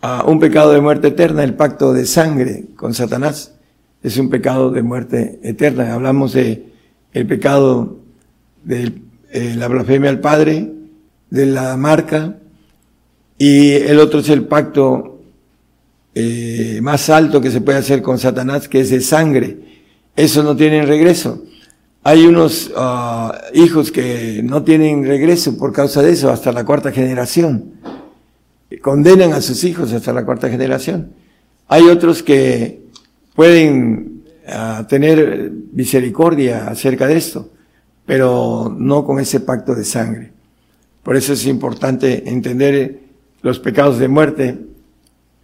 ah, 0.02 0.24
un 0.26 0.40
pecado 0.40 0.72
de 0.72 0.80
muerte 0.80 1.06
eterna, 1.06 1.44
el 1.44 1.54
pacto 1.54 1.92
de 1.92 2.04
sangre 2.04 2.64
con 2.74 2.92
Satanás. 2.92 3.54
Es 4.02 4.16
un 4.16 4.28
pecado 4.28 4.72
de 4.72 4.82
muerte 4.82 5.38
eterna. 5.44 5.94
Hablamos 5.94 6.32
de 6.32 6.66
el 7.12 7.28
pecado 7.28 7.98
del 8.64 9.02
eh, 9.30 9.54
la 9.56 9.68
blasfemia 9.68 10.10
al 10.10 10.18
Padre, 10.18 10.68
de 11.30 11.46
la 11.46 11.76
marca, 11.76 12.34
y 13.38 13.70
el 13.70 14.00
otro 14.00 14.18
es 14.18 14.30
el 14.30 14.46
pacto 14.46 15.20
eh, 16.12 16.80
más 16.82 17.08
alto 17.08 17.40
que 17.40 17.52
se 17.52 17.60
puede 17.60 17.78
hacer 17.78 18.02
con 18.02 18.18
Satanás, 18.18 18.68
que 18.68 18.80
es 18.80 18.90
de 18.90 19.00
sangre. 19.00 19.58
Eso 20.16 20.42
no 20.42 20.56
tiene 20.56 20.84
regreso. 20.84 21.44
Hay 22.02 22.26
unos 22.26 22.70
uh, 22.70 23.32
hijos 23.52 23.92
que 23.92 24.42
no 24.42 24.62
tienen 24.62 25.04
regreso 25.04 25.56
por 25.58 25.72
causa 25.72 26.02
de 26.02 26.12
eso 26.12 26.30
hasta 26.30 26.50
la 26.50 26.64
cuarta 26.64 26.90
generación. 26.92 27.74
Condenan 28.80 29.32
a 29.32 29.42
sus 29.42 29.64
hijos 29.64 29.92
hasta 29.92 30.12
la 30.12 30.24
cuarta 30.24 30.48
generación. 30.48 31.12
Hay 31.68 31.84
otros 31.84 32.22
que 32.22 32.84
pueden 33.34 34.22
uh, 34.46 34.84
tener 34.84 35.52
misericordia 35.72 36.68
acerca 36.68 37.06
de 37.06 37.18
esto, 37.18 37.50
pero 38.06 38.74
no 38.74 39.04
con 39.04 39.20
ese 39.20 39.40
pacto 39.40 39.74
de 39.74 39.84
sangre. 39.84 40.32
Por 41.02 41.16
eso 41.16 41.34
es 41.34 41.46
importante 41.46 42.28
entender 42.28 43.00
los 43.42 43.58
pecados 43.58 43.98
de 43.98 44.08
muerte, 44.08 44.58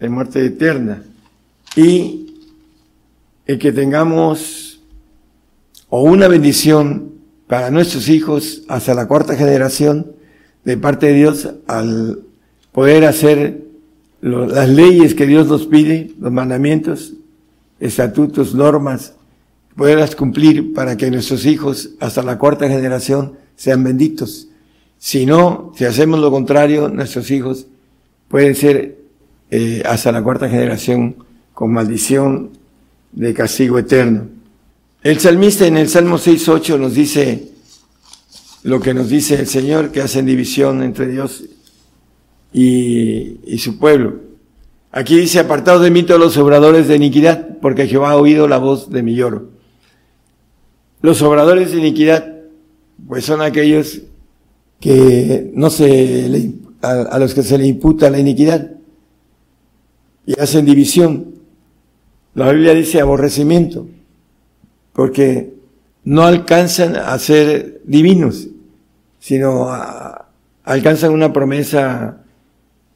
de 0.01 0.09
muerte 0.09 0.45
eterna, 0.45 1.03
y 1.75 2.35
el 3.47 3.59
que 3.59 3.73
tengamos 3.73 4.66
o 5.99 6.03
una 6.03 6.29
bendición 6.29 7.13
para 7.47 7.71
nuestros 7.71 8.11
hijos 8.11 8.65
hasta 8.69 8.93
la 8.93 9.09
cuarta 9.09 9.35
generación 9.35 10.13
de 10.63 10.77
parte 10.77 11.07
de 11.07 11.15
Dios 11.15 11.49
al 11.67 12.21
poder 12.71 13.07
hacer 13.07 13.63
las 14.21 14.69
leyes 14.69 15.15
que 15.15 15.25
Dios 15.27 15.47
nos 15.47 15.67
pide, 15.67 16.11
los 16.21 16.31
mandamientos, 16.31 17.15
estatutos, 17.81 18.55
normas, 18.55 19.15
poderlas 19.75 20.15
cumplir 20.15 20.75
para 20.75 20.99
que 20.99 21.11
nuestros 21.11 21.47
hijos 21.47 21.93
hasta 21.99 22.23
la 22.23 22.37
cuarta 22.37 22.69
generación 22.69 23.33
sean 23.55 23.83
benditos. 23.83 24.49
Si 24.99 25.25
no, 25.25 25.73
si 25.77 25.87
hacemos 25.87 26.21
lo 26.21 26.31
contrario, 26.31 26.91
nuestros 26.91 27.31
hijos 27.31 27.69
pueden 28.29 28.55
ser 28.55 28.99
eh, 29.51 29.83
hasta 29.87 30.13
la 30.13 30.23
cuarta 30.23 30.47
generación 30.47 31.17
con 31.55 31.73
maldición 31.73 32.51
de 33.13 33.33
castigo 33.33 33.79
eterno. 33.79 34.36
El 35.07 35.21
salmista 35.21 35.65
en 35.65 35.77
el 35.77 35.89
Salmo 35.89 36.17
6.8 36.19 36.81
nos 36.81 36.93
dice 36.93 37.53
lo 38.65 38.81
que 38.81 38.93
nos 38.93 39.09
dice 39.09 39.37
el 39.37 39.47
Señor, 39.47 39.93
que 39.93 40.01
hacen 40.01 40.27
división 40.27 40.83
entre 40.83 41.07
Dios 41.07 41.45
y, 42.53 43.57
su 43.59 43.79
pueblo. 43.79 44.17
Aquí 44.91 45.17
dice, 45.17 45.39
apartados 45.39 45.83
de 45.83 45.93
mí 45.93 46.03
todos 46.03 46.19
los 46.19 46.37
obradores 46.39 46.89
de 46.89 46.97
iniquidad, 46.97 47.57
porque 47.63 47.87
Jehová 47.87 48.11
ha 48.11 48.17
oído 48.17 48.49
la 48.49 48.59
voz 48.59 48.91
de 48.91 49.05
mi 49.05 49.15
lloro. 49.15 49.51
Los 51.03 51.23
obradores 51.23 51.71
de 51.71 51.79
iniquidad, 51.79 52.39
pues 53.07 53.25
son 53.25 53.43
aquellos 53.43 54.03
que 54.81 55.53
no 55.55 55.71
se 55.71 56.53
a, 56.83 56.91
a 56.91 57.19
los 57.21 57.33
que 57.33 57.45
se 57.45 57.59
le 57.59 57.69
imputa 57.69 58.11
la 58.11 58.19
iniquidad 58.19 58.73
y 60.27 60.37
hacen 60.41 60.67
división. 60.67 61.27
La 62.35 62.51
Biblia 62.51 62.75
dice 62.75 63.01
aborrecimiento, 63.01 63.87
porque 64.97 65.55
no 66.05 66.23
alcanzan 66.23 66.97
a 66.97 67.17
ser 67.19 67.83
divinos, 67.85 68.49
sino 69.21 69.69
alcanzan 70.65 71.13
una 71.13 71.33
promesa 71.33 72.25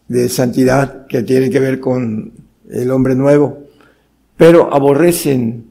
de 0.09 0.29
santidad 0.29 1.07
que 1.07 1.23
tiene 1.23 1.51
que 1.51 1.61
ver 1.61 1.79
con 1.79 2.33
el 2.69 2.91
hombre 2.91 3.15
nuevo, 3.15 3.59
pero 4.37 4.75
aborrecen 4.75 5.67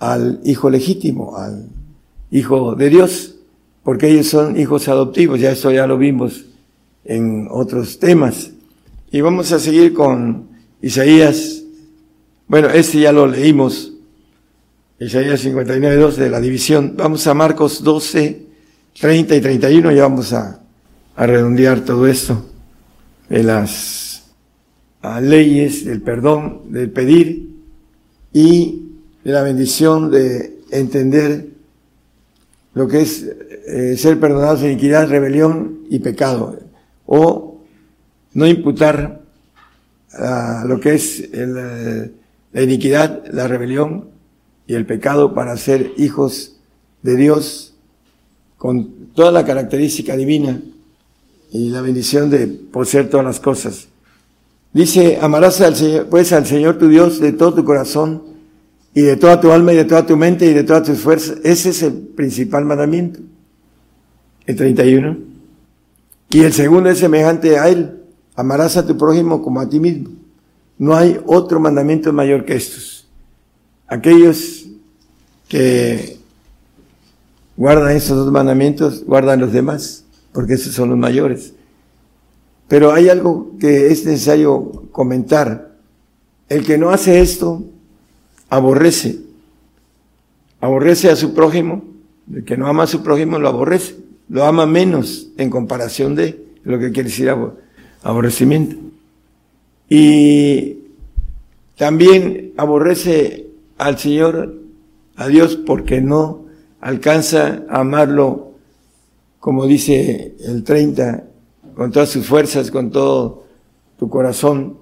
al 0.00 0.40
hijo 0.44 0.68
legítimo, 0.68 1.36
al 1.36 1.68
hijo 2.30 2.74
de 2.74 2.90
Dios, 2.90 3.36
porque 3.84 4.10
ellos 4.10 4.26
son 4.26 4.58
hijos 4.60 4.88
adoptivos, 4.88 5.40
ya 5.40 5.52
esto 5.52 5.70
ya 5.70 5.86
lo 5.86 5.96
vimos 5.96 6.44
en 7.04 7.46
otros 7.50 7.98
temas. 7.98 8.50
Y 9.10 9.20
vamos 9.20 9.52
a 9.52 9.58
seguir 9.58 9.94
con 9.94 10.48
Isaías 10.82 11.60
bueno, 12.50 12.68
este 12.70 12.98
ya 12.98 13.12
lo 13.12 13.28
leímos, 13.28 13.92
Isaías 15.00 15.40
59, 15.40 15.96
12 15.96 16.22
de 16.24 16.28
la 16.28 16.40
división. 16.40 16.92
Vamos 16.94 17.26
a 17.26 17.32
Marcos 17.32 17.82
12, 17.82 18.46
30 19.00 19.34
y 19.34 19.40
31, 19.40 19.92
ya 19.92 20.02
vamos 20.02 20.34
a, 20.34 20.60
a 21.16 21.26
redondear 21.26 21.80
todo 21.86 22.06
esto 22.06 22.44
de 23.30 23.42
las 23.42 24.30
leyes 25.22 25.86
del 25.86 26.02
perdón, 26.02 26.64
del 26.70 26.90
pedir 26.90 27.48
y 28.34 28.90
de 29.24 29.32
la 29.32 29.40
bendición 29.42 30.10
de 30.10 30.58
entender 30.70 31.48
lo 32.74 32.86
que 32.86 33.00
es 33.00 33.26
eh, 33.68 33.96
ser 33.96 34.20
perdonados 34.20 34.60
de 34.60 34.72
iniquidad, 34.72 35.08
rebelión 35.08 35.78
y 35.88 36.00
pecado, 36.00 36.60
o 37.06 37.62
no 38.34 38.46
imputar 38.46 39.22
a 40.12 40.64
lo 40.66 40.78
que 40.78 40.92
es 40.92 41.20
el, 41.32 42.12
la 42.52 42.62
iniquidad, 42.62 43.24
la 43.32 43.48
rebelión 43.48 44.19
y 44.70 44.74
el 44.76 44.86
pecado 44.86 45.34
para 45.34 45.56
ser 45.56 45.94
hijos 45.96 46.54
de 47.02 47.16
Dios 47.16 47.74
con 48.56 49.08
toda 49.16 49.32
la 49.32 49.44
característica 49.44 50.16
divina 50.16 50.62
y 51.50 51.70
la 51.70 51.80
bendición 51.80 52.30
de 52.30 52.46
poseer 52.46 53.10
todas 53.10 53.26
las 53.26 53.40
cosas. 53.40 53.88
Dice, 54.72 55.18
amarás 55.20 55.60
al 55.60 55.74
Señor, 55.74 56.06
pues 56.06 56.32
al 56.32 56.46
Señor 56.46 56.78
tu 56.78 56.86
Dios 56.86 57.18
de 57.18 57.32
todo 57.32 57.52
tu 57.52 57.64
corazón 57.64 58.22
y 58.94 59.00
de 59.00 59.16
toda 59.16 59.40
tu 59.40 59.50
alma 59.50 59.72
y 59.72 59.76
de 59.76 59.86
toda 59.86 60.06
tu 60.06 60.16
mente 60.16 60.46
y 60.46 60.54
de 60.54 60.62
todas 60.62 60.84
tus 60.84 61.00
fuerzas. 61.00 61.38
Ese 61.42 61.70
es 61.70 61.82
el 61.82 61.94
principal 61.94 62.64
mandamiento. 62.64 63.18
El 64.46 64.54
31. 64.54 65.18
Y 66.30 66.42
el 66.42 66.52
segundo 66.52 66.90
es 66.90 66.98
semejante 67.00 67.58
a 67.58 67.68
él. 67.68 68.04
Amarás 68.36 68.76
a 68.76 68.86
tu 68.86 68.96
prójimo 68.96 69.42
como 69.42 69.60
a 69.60 69.68
ti 69.68 69.80
mismo. 69.80 70.10
No 70.78 70.94
hay 70.94 71.20
otro 71.26 71.58
mandamiento 71.58 72.12
mayor 72.12 72.44
que 72.44 72.54
estos. 72.54 72.99
Aquellos 73.90 74.66
que 75.48 76.16
guardan 77.56 77.96
esos 77.96 78.16
dos 78.16 78.32
mandamientos, 78.32 79.04
guardan 79.04 79.40
los 79.40 79.52
demás, 79.52 80.04
porque 80.32 80.54
esos 80.54 80.72
son 80.72 80.90
los 80.90 80.98
mayores. 80.98 81.54
Pero 82.68 82.92
hay 82.92 83.08
algo 83.08 83.50
que 83.58 83.88
es 83.88 84.04
necesario 84.04 84.84
comentar. 84.92 85.72
El 86.48 86.64
que 86.64 86.78
no 86.78 86.90
hace 86.90 87.20
esto, 87.20 87.64
aborrece. 88.48 89.18
Aborrece 90.60 91.10
a 91.10 91.16
su 91.16 91.34
prójimo. 91.34 91.82
El 92.32 92.44
que 92.44 92.56
no 92.56 92.68
ama 92.68 92.84
a 92.84 92.86
su 92.86 93.02
prójimo 93.02 93.40
lo 93.40 93.48
aborrece. 93.48 93.96
Lo 94.28 94.44
ama 94.44 94.66
menos 94.66 95.30
en 95.36 95.50
comparación 95.50 96.14
de 96.14 96.46
lo 96.62 96.78
que 96.78 96.92
quiere 96.92 97.08
decir 97.08 97.28
aborrecimiento. 98.04 98.76
Y 99.88 100.78
también 101.76 102.52
aborrece 102.56 103.49
al 103.80 103.98
Señor, 103.98 104.54
a 105.16 105.28
Dios, 105.28 105.56
porque 105.56 106.00
no 106.00 106.44
alcanza 106.80 107.64
a 107.68 107.80
amarlo, 107.80 108.52
como 109.38 109.66
dice 109.66 110.34
el 110.40 110.64
30, 110.64 111.24
con 111.74 111.90
todas 111.90 112.10
sus 112.10 112.26
fuerzas, 112.26 112.70
con 112.70 112.90
todo 112.90 113.44
tu 113.98 114.08
corazón, 114.08 114.76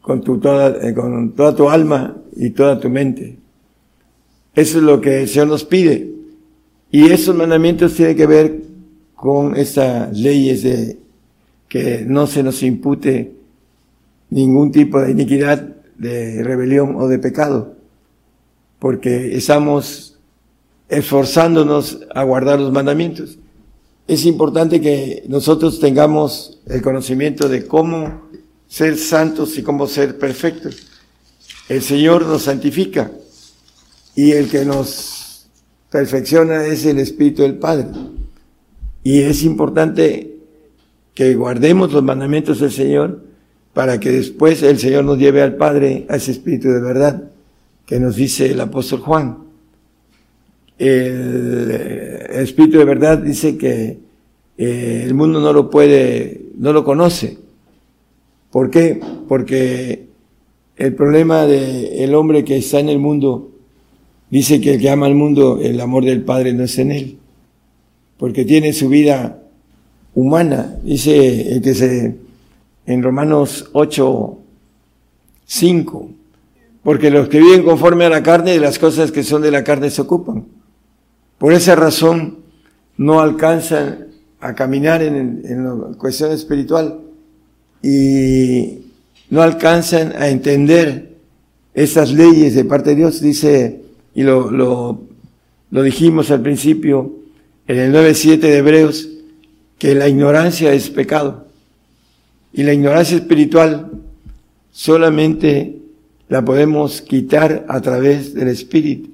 con, 0.00 0.22
tu, 0.22 0.38
toda, 0.38 0.88
eh, 0.88 0.94
con 0.94 1.32
toda 1.32 1.54
tu 1.54 1.68
alma 1.68 2.16
y 2.36 2.50
toda 2.50 2.78
tu 2.78 2.88
mente. 2.88 3.38
Eso 4.54 4.78
es 4.78 4.84
lo 4.84 5.00
que 5.00 5.22
el 5.22 5.28
Señor 5.28 5.48
nos 5.48 5.64
pide. 5.64 6.12
Y 6.90 7.10
esos 7.10 7.34
mandamientos 7.34 7.94
tienen 7.94 8.16
que 8.16 8.26
ver 8.26 8.62
con 9.14 9.56
esas 9.56 10.16
leyes 10.16 10.62
de 10.62 10.98
que 11.68 12.04
no 12.06 12.26
se 12.26 12.42
nos 12.42 12.62
impute 12.62 13.34
ningún 14.30 14.70
tipo 14.70 15.00
de 15.00 15.10
iniquidad, 15.10 15.74
de 15.98 16.42
rebelión 16.42 16.96
o 16.96 17.08
de 17.08 17.18
pecado, 17.18 17.74
porque 18.78 19.36
estamos 19.36 20.18
esforzándonos 20.88 22.00
a 22.14 22.22
guardar 22.22 22.58
los 22.58 22.72
mandamientos. 22.72 23.38
Es 24.06 24.24
importante 24.24 24.80
que 24.80 25.24
nosotros 25.28 25.80
tengamos 25.80 26.60
el 26.66 26.80
conocimiento 26.80 27.48
de 27.48 27.66
cómo 27.66 28.22
ser 28.66 28.96
santos 28.96 29.58
y 29.58 29.62
cómo 29.62 29.86
ser 29.86 30.18
perfectos. 30.18 30.86
El 31.68 31.82
Señor 31.82 32.24
nos 32.24 32.42
santifica 32.42 33.10
y 34.14 34.32
el 34.32 34.48
que 34.48 34.64
nos 34.64 35.48
perfecciona 35.90 36.64
es 36.66 36.86
el 36.86 36.98
Espíritu 36.98 37.42
del 37.42 37.58
Padre. 37.58 37.88
Y 39.02 39.20
es 39.20 39.42
importante 39.42 40.36
que 41.14 41.34
guardemos 41.34 41.92
los 41.92 42.02
mandamientos 42.02 42.60
del 42.60 42.70
Señor 42.70 43.27
para 43.78 44.00
que 44.00 44.10
después 44.10 44.60
el 44.64 44.76
Señor 44.80 45.04
nos 45.04 45.18
lleve 45.18 45.40
al 45.40 45.54
Padre, 45.54 46.04
a 46.08 46.16
ese 46.16 46.32
Espíritu 46.32 46.68
de 46.68 46.80
verdad 46.80 47.30
que 47.86 48.00
nos 48.00 48.16
dice 48.16 48.50
el 48.50 48.60
apóstol 48.60 48.98
Juan. 48.98 49.38
El, 50.76 51.70
Espíritu 52.28 52.78
de 52.78 52.84
verdad 52.84 53.18
dice 53.18 53.56
que 53.56 54.00
eh, 54.58 55.02
el 55.04 55.14
mundo 55.14 55.38
no 55.38 55.52
lo 55.52 55.70
puede, 55.70 56.46
no 56.56 56.72
lo 56.72 56.82
conoce. 56.82 57.38
¿Por 58.50 58.68
qué? 58.68 58.98
Porque 59.28 60.08
el 60.76 60.94
problema 60.96 61.46
del 61.46 62.16
hombre 62.16 62.42
que 62.42 62.56
está 62.56 62.80
en 62.80 62.88
el 62.88 62.98
mundo 62.98 63.52
dice 64.28 64.60
que 64.60 64.74
el 64.74 64.80
que 64.80 64.90
ama 64.90 65.06
al 65.06 65.14
mundo, 65.14 65.60
el 65.62 65.80
amor 65.80 66.04
del 66.04 66.24
Padre 66.24 66.52
no 66.52 66.64
es 66.64 66.76
en 66.80 66.90
él, 66.90 67.18
porque 68.16 68.44
tiene 68.44 68.72
su 68.72 68.88
vida 68.88 69.40
humana, 70.16 70.80
dice 70.82 71.52
el 71.52 71.62
que 71.62 71.74
se 71.74 72.27
en 72.88 73.02
Romanos 73.02 73.68
8, 73.74 74.38
5. 75.44 76.10
Porque 76.82 77.10
los 77.10 77.28
que 77.28 77.38
viven 77.38 77.62
conforme 77.62 78.06
a 78.06 78.08
la 78.08 78.22
carne, 78.22 78.52
de 78.52 78.60
las 78.60 78.78
cosas 78.78 79.12
que 79.12 79.22
son 79.22 79.42
de 79.42 79.50
la 79.50 79.62
carne 79.62 79.90
se 79.90 80.00
ocupan. 80.00 80.46
Por 81.36 81.52
esa 81.52 81.76
razón 81.76 82.38
no 82.96 83.20
alcanzan 83.20 84.08
a 84.40 84.54
caminar 84.54 85.02
en, 85.02 85.42
en 85.44 85.64
la 85.64 85.98
cuestión 85.98 86.32
espiritual 86.32 87.00
y 87.82 88.86
no 89.28 89.42
alcanzan 89.42 90.14
a 90.16 90.28
entender 90.28 91.16
esas 91.74 92.10
leyes 92.12 92.54
de 92.54 92.64
parte 92.64 92.90
de 92.90 92.96
Dios. 92.96 93.20
Dice, 93.20 93.82
y 94.14 94.22
lo, 94.22 94.50
lo, 94.50 95.82
dijimos 95.82 96.30
al 96.30 96.40
principio, 96.40 97.12
en 97.66 97.78
el 97.78 97.92
9.7 97.92 98.38
de 98.38 98.56
Hebreos, 98.56 99.08
que 99.78 99.94
la 99.94 100.08
ignorancia 100.08 100.72
es 100.72 100.88
pecado. 100.88 101.47
Y 102.52 102.62
la 102.62 102.72
ignorancia 102.72 103.16
espiritual 103.16 103.90
solamente 104.70 105.78
la 106.28 106.44
podemos 106.44 107.02
quitar 107.02 107.64
a 107.68 107.80
través 107.80 108.34
del 108.34 108.48
Espíritu. 108.48 109.10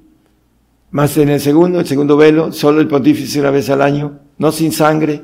Más 0.91 1.17
en 1.17 1.29
el 1.29 1.41
segundo, 1.41 1.79
el 1.79 1.85
segundo 1.85 2.17
velo, 2.17 2.51
solo 2.51 2.81
el 2.81 2.87
pontífice 2.87 3.39
una 3.39 3.51
vez 3.51 3.69
al 3.69 3.81
año, 3.81 4.19
no 4.37 4.51
sin 4.51 4.71
sangre, 4.71 5.21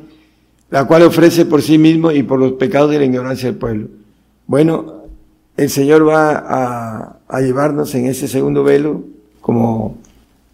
la 0.70 0.86
cual 0.86 1.04
ofrece 1.04 1.46
por 1.46 1.62
sí 1.62 1.78
mismo 1.78 2.12
y 2.12 2.24
por 2.24 2.40
los 2.40 2.54
pecados 2.54 2.92
de 2.92 3.00
la 3.00 3.06
ignorancia 3.06 3.50
del 3.50 3.58
pueblo. 3.58 3.88
Bueno, 4.48 5.04
el 5.58 5.70
Señor 5.70 6.08
va 6.08 6.32
a, 6.32 7.20
a 7.28 7.42
llevarnos 7.42 7.94
en 7.96 8.08
ese 8.08 8.28
segundo 8.28 8.64
velo 8.64 9.04
como 9.42 9.98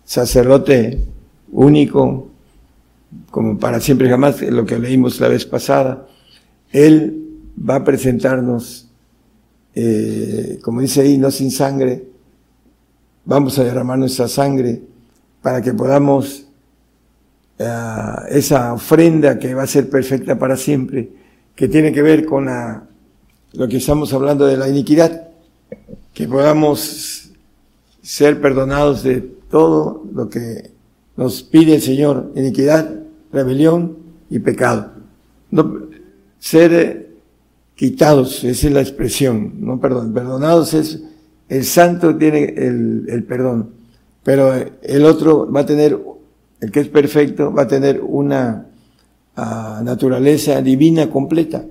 sacerdote 0.05 1.03
único, 1.51 2.27
como 3.31 3.57
para 3.57 3.79
siempre 3.79 4.09
jamás, 4.09 4.41
lo 4.41 4.65
que 4.65 4.79
leímos 4.79 5.19
la 5.19 5.27
vez 5.27 5.45
pasada. 5.45 6.07
Él 6.71 7.26
va 7.57 7.75
a 7.75 7.83
presentarnos, 7.83 8.89
eh, 9.73 10.59
como 10.61 10.81
dice 10.81 11.01
ahí, 11.01 11.17
no 11.17 11.31
sin 11.31 11.51
sangre, 11.51 12.05
vamos 13.25 13.57
a 13.59 13.63
derramar 13.63 13.97
nuestra 13.97 14.27
sangre 14.27 14.81
para 15.41 15.61
que 15.61 15.73
podamos 15.73 16.45
eh, 17.59 18.15
esa 18.29 18.73
ofrenda 18.73 19.39
que 19.39 19.53
va 19.53 19.63
a 19.63 19.67
ser 19.67 19.89
perfecta 19.89 20.37
para 20.37 20.55
siempre, 20.55 21.09
que 21.55 21.67
tiene 21.67 21.91
que 21.91 22.01
ver 22.01 22.25
con 22.25 22.45
la, 22.45 22.87
lo 23.53 23.67
que 23.67 23.77
estamos 23.77 24.13
hablando 24.13 24.45
de 24.45 24.57
la 24.57 24.69
iniquidad, 24.69 25.29
que 26.13 26.27
podamos 26.27 27.31
ser 28.01 28.39
perdonados 28.39 29.03
de 29.03 29.21
todo 29.49 30.05
lo 30.13 30.29
que 30.29 30.71
nos 31.15 31.43
pide 31.43 31.75
el 31.75 31.81
Señor, 31.81 32.31
iniquidad, 32.35 32.93
rebelión 33.31 33.97
y 34.29 34.39
pecado. 34.39 34.91
No, 35.51 35.87
ser 36.39 37.06
quitados, 37.77 38.43
esa 38.43 38.67
es 38.67 38.73
la 38.73 38.81
expresión, 38.81 39.53
no 39.59 39.79
perdón, 39.79 40.11
perdonados 40.11 40.73
es, 40.73 40.99
el 41.47 41.63
santo 41.63 42.17
tiene 42.17 42.55
el, 42.57 43.05
el 43.07 43.23
perdón, 43.23 43.69
pero 44.23 44.51
el 44.81 45.05
otro 45.05 45.49
va 45.49 45.61
a 45.61 45.65
tener, 45.65 45.97
el 46.59 46.71
que 46.71 46.79
es 46.79 46.87
perfecto, 46.87 47.53
va 47.53 47.61
a 47.61 47.67
tener 47.67 48.01
una 48.01 48.65
uh, 49.37 49.83
naturaleza 49.83 50.59
divina 50.63 51.11
completa, 51.11 51.65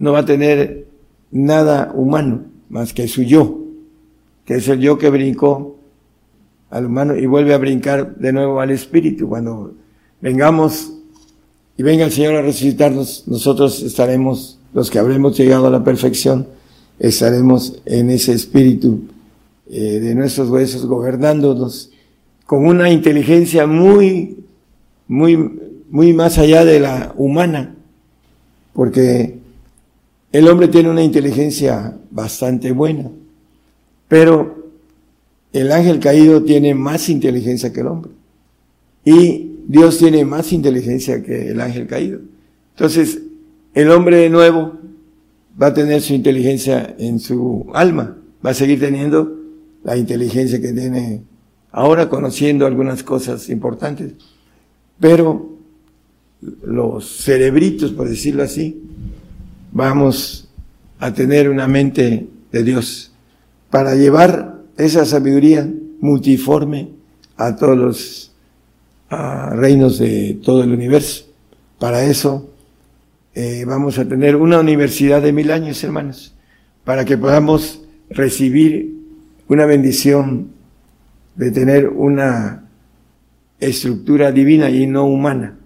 no 0.00 0.10
va 0.10 0.18
a 0.18 0.24
tener 0.24 0.88
nada 1.30 1.92
humano 1.94 2.42
más 2.68 2.92
que 2.92 3.06
su 3.06 3.22
yo, 3.22 3.60
que 4.44 4.56
es 4.56 4.66
el 4.66 4.80
yo 4.80 4.98
que 4.98 5.08
brincó 5.08 5.78
al 6.68 6.86
humano 6.86 7.16
y 7.16 7.26
vuelve 7.26 7.54
a 7.54 7.58
brincar 7.58 8.16
de 8.16 8.32
nuevo 8.32 8.60
al 8.60 8.72
espíritu. 8.72 9.28
Cuando 9.28 9.74
vengamos 10.20 10.94
y 11.76 11.82
venga 11.84 12.06
el 12.06 12.10
Señor 12.10 12.34
a 12.34 12.42
resucitarnos, 12.42 13.28
nosotros 13.28 13.82
estaremos 13.82 14.58
los 14.72 14.90
que 14.90 14.98
habremos 14.98 15.36
llegado 15.36 15.66
a 15.66 15.70
la 15.70 15.84
perfección, 15.84 16.46
estaremos 16.98 17.80
en 17.84 18.10
ese 18.10 18.32
espíritu 18.32 19.02
eh, 19.68 20.00
de 20.00 20.14
nuestros 20.14 20.48
huesos 20.48 20.86
gobernándonos 20.86 21.90
con 22.46 22.66
una 22.66 22.90
inteligencia 22.90 23.66
muy, 23.66 24.44
muy, 25.08 25.36
muy 25.90 26.12
más 26.12 26.38
allá 26.38 26.64
de 26.64 26.80
la 26.80 27.14
humana, 27.16 27.74
porque 28.72 29.38
el 30.32 30.48
hombre 30.48 30.68
tiene 30.68 30.90
una 30.90 31.02
inteligencia 31.02 31.96
bastante 32.10 32.72
buena, 32.72 33.10
pero 34.08 34.70
el 35.52 35.72
ángel 35.72 36.00
caído 36.00 36.42
tiene 36.42 36.74
más 36.74 37.08
inteligencia 37.08 37.72
que 37.72 37.80
el 37.80 37.86
hombre. 37.86 38.12
Y 39.04 39.56
Dios 39.66 39.98
tiene 39.98 40.24
más 40.24 40.52
inteligencia 40.52 41.22
que 41.22 41.50
el 41.50 41.60
ángel 41.60 41.86
caído. 41.86 42.20
Entonces, 42.74 43.20
el 43.74 43.90
hombre 43.90 44.28
nuevo 44.28 44.78
va 45.60 45.68
a 45.68 45.74
tener 45.74 46.02
su 46.02 46.14
inteligencia 46.14 46.94
en 46.98 47.20
su 47.20 47.66
alma, 47.74 48.16
va 48.44 48.50
a 48.50 48.54
seguir 48.54 48.80
teniendo 48.80 49.38
la 49.84 49.96
inteligencia 49.96 50.60
que 50.60 50.72
tiene 50.72 51.22
ahora, 51.70 52.08
conociendo 52.08 52.66
algunas 52.66 53.02
cosas 53.02 53.48
importantes. 53.48 54.12
Pero 55.00 55.56
los 56.64 57.22
cerebritos, 57.22 57.92
por 57.92 58.08
decirlo 58.08 58.42
así, 58.42 58.82
vamos 59.72 60.48
a 60.98 61.12
tener 61.12 61.48
una 61.48 61.66
mente 61.66 62.28
de 62.52 62.62
Dios 62.62 63.12
para 63.70 63.94
llevar 63.94 64.60
esa 64.76 65.04
sabiduría 65.04 65.68
multiforme 66.00 66.90
a 67.36 67.56
todos 67.56 67.78
los 67.78 68.32
reinos 69.08 69.98
de 69.98 70.38
todo 70.42 70.62
el 70.62 70.72
universo. 70.72 71.24
Para 71.78 72.04
eso 72.04 72.51
eh, 73.34 73.64
vamos 73.66 73.98
a 73.98 74.06
tener 74.06 74.36
una 74.36 74.60
universidad 74.60 75.22
de 75.22 75.32
mil 75.32 75.50
años, 75.50 75.82
hermanos, 75.82 76.34
para 76.84 77.04
que 77.04 77.16
podamos 77.16 77.82
recibir 78.10 78.94
una 79.48 79.64
bendición 79.64 80.50
de 81.36 81.50
tener 81.50 81.88
una 81.88 82.68
estructura 83.58 84.32
divina 84.32 84.68
y 84.68 84.86
no 84.86 85.06
humana, 85.06 85.56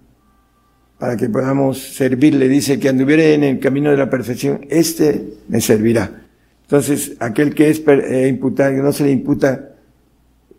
para 0.97 1.17
que 1.17 1.27
podamos 1.27 1.79
servirle. 1.79 2.47
Dice 2.47 2.79
que 2.79 2.87
anduviere 2.87 3.33
en 3.33 3.43
el 3.43 3.59
camino 3.59 3.91
de 3.91 3.97
la 3.97 4.09
perfección, 4.09 4.61
este 4.69 5.33
me 5.49 5.59
servirá. 5.59 6.21
Entonces, 6.63 7.17
aquel 7.19 7.53
que 7.53 7.69
es 7.69 7.83
eh, 7.85 8.27
imputado, 8.29 8.75
que 8.75 8.81
no 8.81 8.93
se 8.93 9.03
le 9.03 9.11
imputa, 9.11 9.71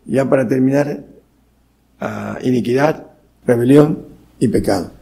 ya 0.05 0.29
para 0.29 0.47
terminar, 0.47 1.05
a 1.99 2.37
iniquidad, 2.43 3.07
rebelión 3.45 4.05
y 4.39 4.47
pecado 4.47 4.98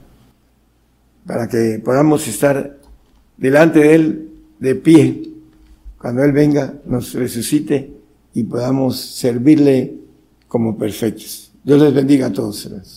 para 1.28 1.48
que 1.48 1.80
podamos 1.84 2.28
estar 2.28 2.78
delante 3.38 3.80
de 3.80 3.96
Él 3.96 4.30
de 4.60 4.76
pie, 4.76 5.30
cuando 6.00 6.24
Él 6.24 6.32
venga, 6.32 6.74
nos 6.86 7.14
resucite 7.14 7.92
y 8.34 8.44
podamos 8.44 8.98
servirle 9.00 9.94
como 10.48 10.78
perfectos. 10.78 11.52
Dios 11.64 11.82
les 11.82 11.94
bendiga 11.94 12.28
a 12.28 12.34
todos. 12.34 12.97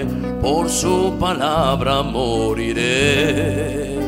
por 0.41 0.69
su 0.69 1.15
palabra 1.19 2.01
moriré. 2.01 3.99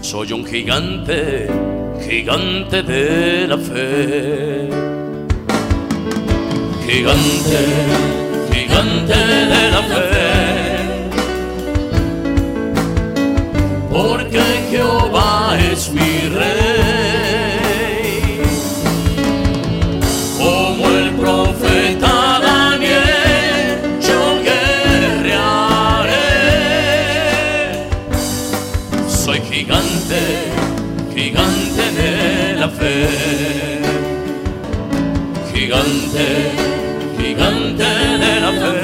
Soy 0.00 0.32
un 0.32 0.44
gigante, 0.46 1.48
gigante 2.00 2.82
de 2.82 3.46
la 3.46 3.58
fe. 3.58 4.68
Gigante, 6.86 7.60
gigante 8.52 9.16
de 9.52 9.70
la 9.70 9.82
fe. 9.92 10.12
Porque 13.90 14.40
Jehová 14.70 15.58
es 15.70 15.92
mi 15.92 16.28
rey. 16.28 17.11
gigante, 36.12 36.52
gigante 37.18 37.84
de 37.84 38.40
la 38.40 38.52
fe. 38.52 38.81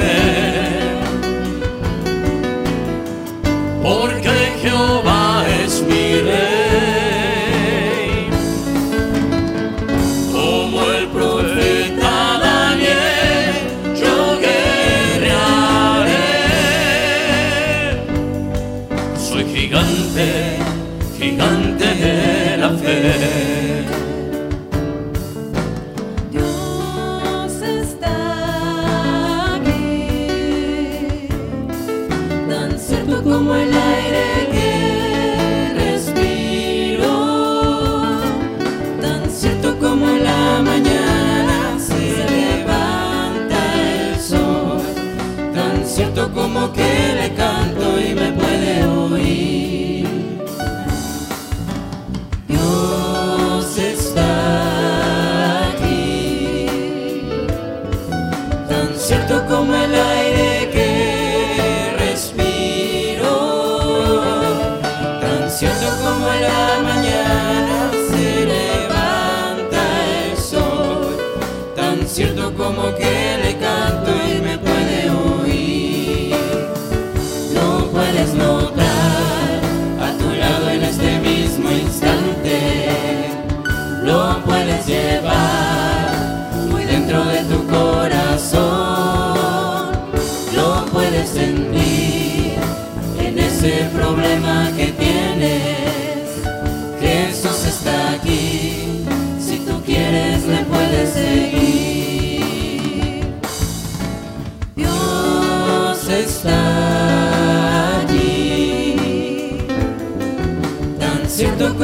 lo 46.69 46.73
que 46.75 46.98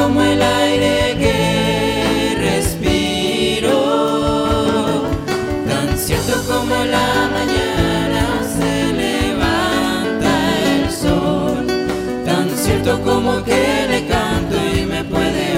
como 0.04 0.20
el 0.20 0.42
aire 0.42 1.16
que 1.18 2.36
respiro, 2.38 3.78
tan 5.66 5.96
cierto 5.96 6.34
como 6.46 6.74
la 6.84 7.30
mañana 7.32 8.22
se 8.56 8.92
levanta 9.02 10.30
el 10.74 10.90
sol, 10.90 11.66
tan 12.26 12.50
cierto 12.50 13.00
como 13.00 13.42
que 13.44 13.86
le 13.88 14.06
canto 14.06 14.56
y 14.76 14.84
me 14.84 15.04
puede 15.04 15.53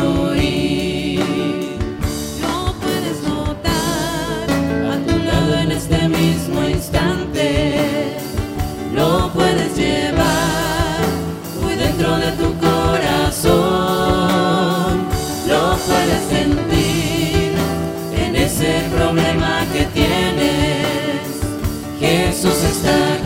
sisters. 22.67 23.26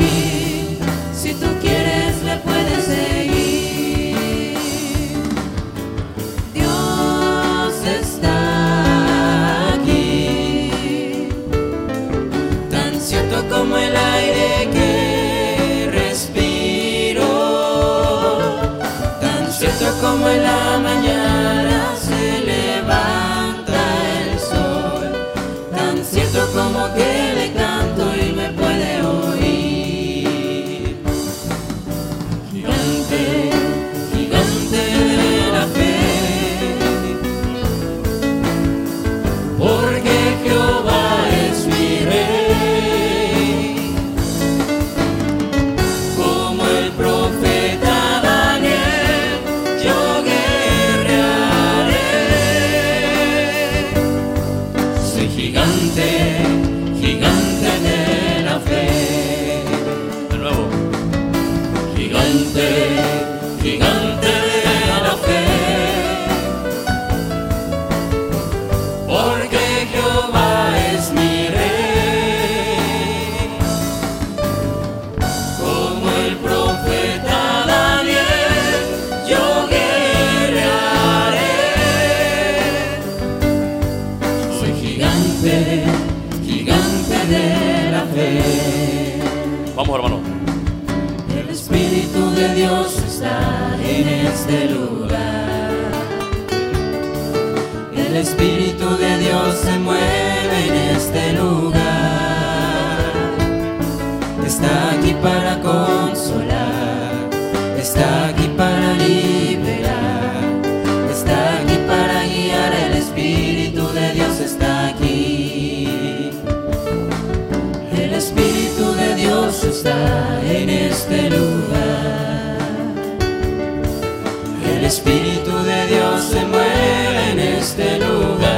Espíritu 124.91 125.57
de 125.63 125.87
Dios 125.87 126.21
se 126.33 126.45
mueve 126.47 127.31
en 127.31 127.39
este 127.39 128.01
lugar. 128.01 128.51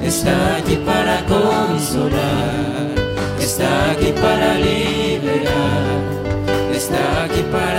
Está 0.00 0.56
aquí 0.58 0.76
para 0.86 1.16
consolar, 1.26 2.94
está 3.40 3.90
aquí 3.90 4.12
para 4.12 4.54
liberar, 4.54 5.98
está 6.72 7.24
aquí 7.24 7.42
para 7.50 7.71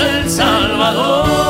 el 0.00 0.30
Salvador. 0.30 1.49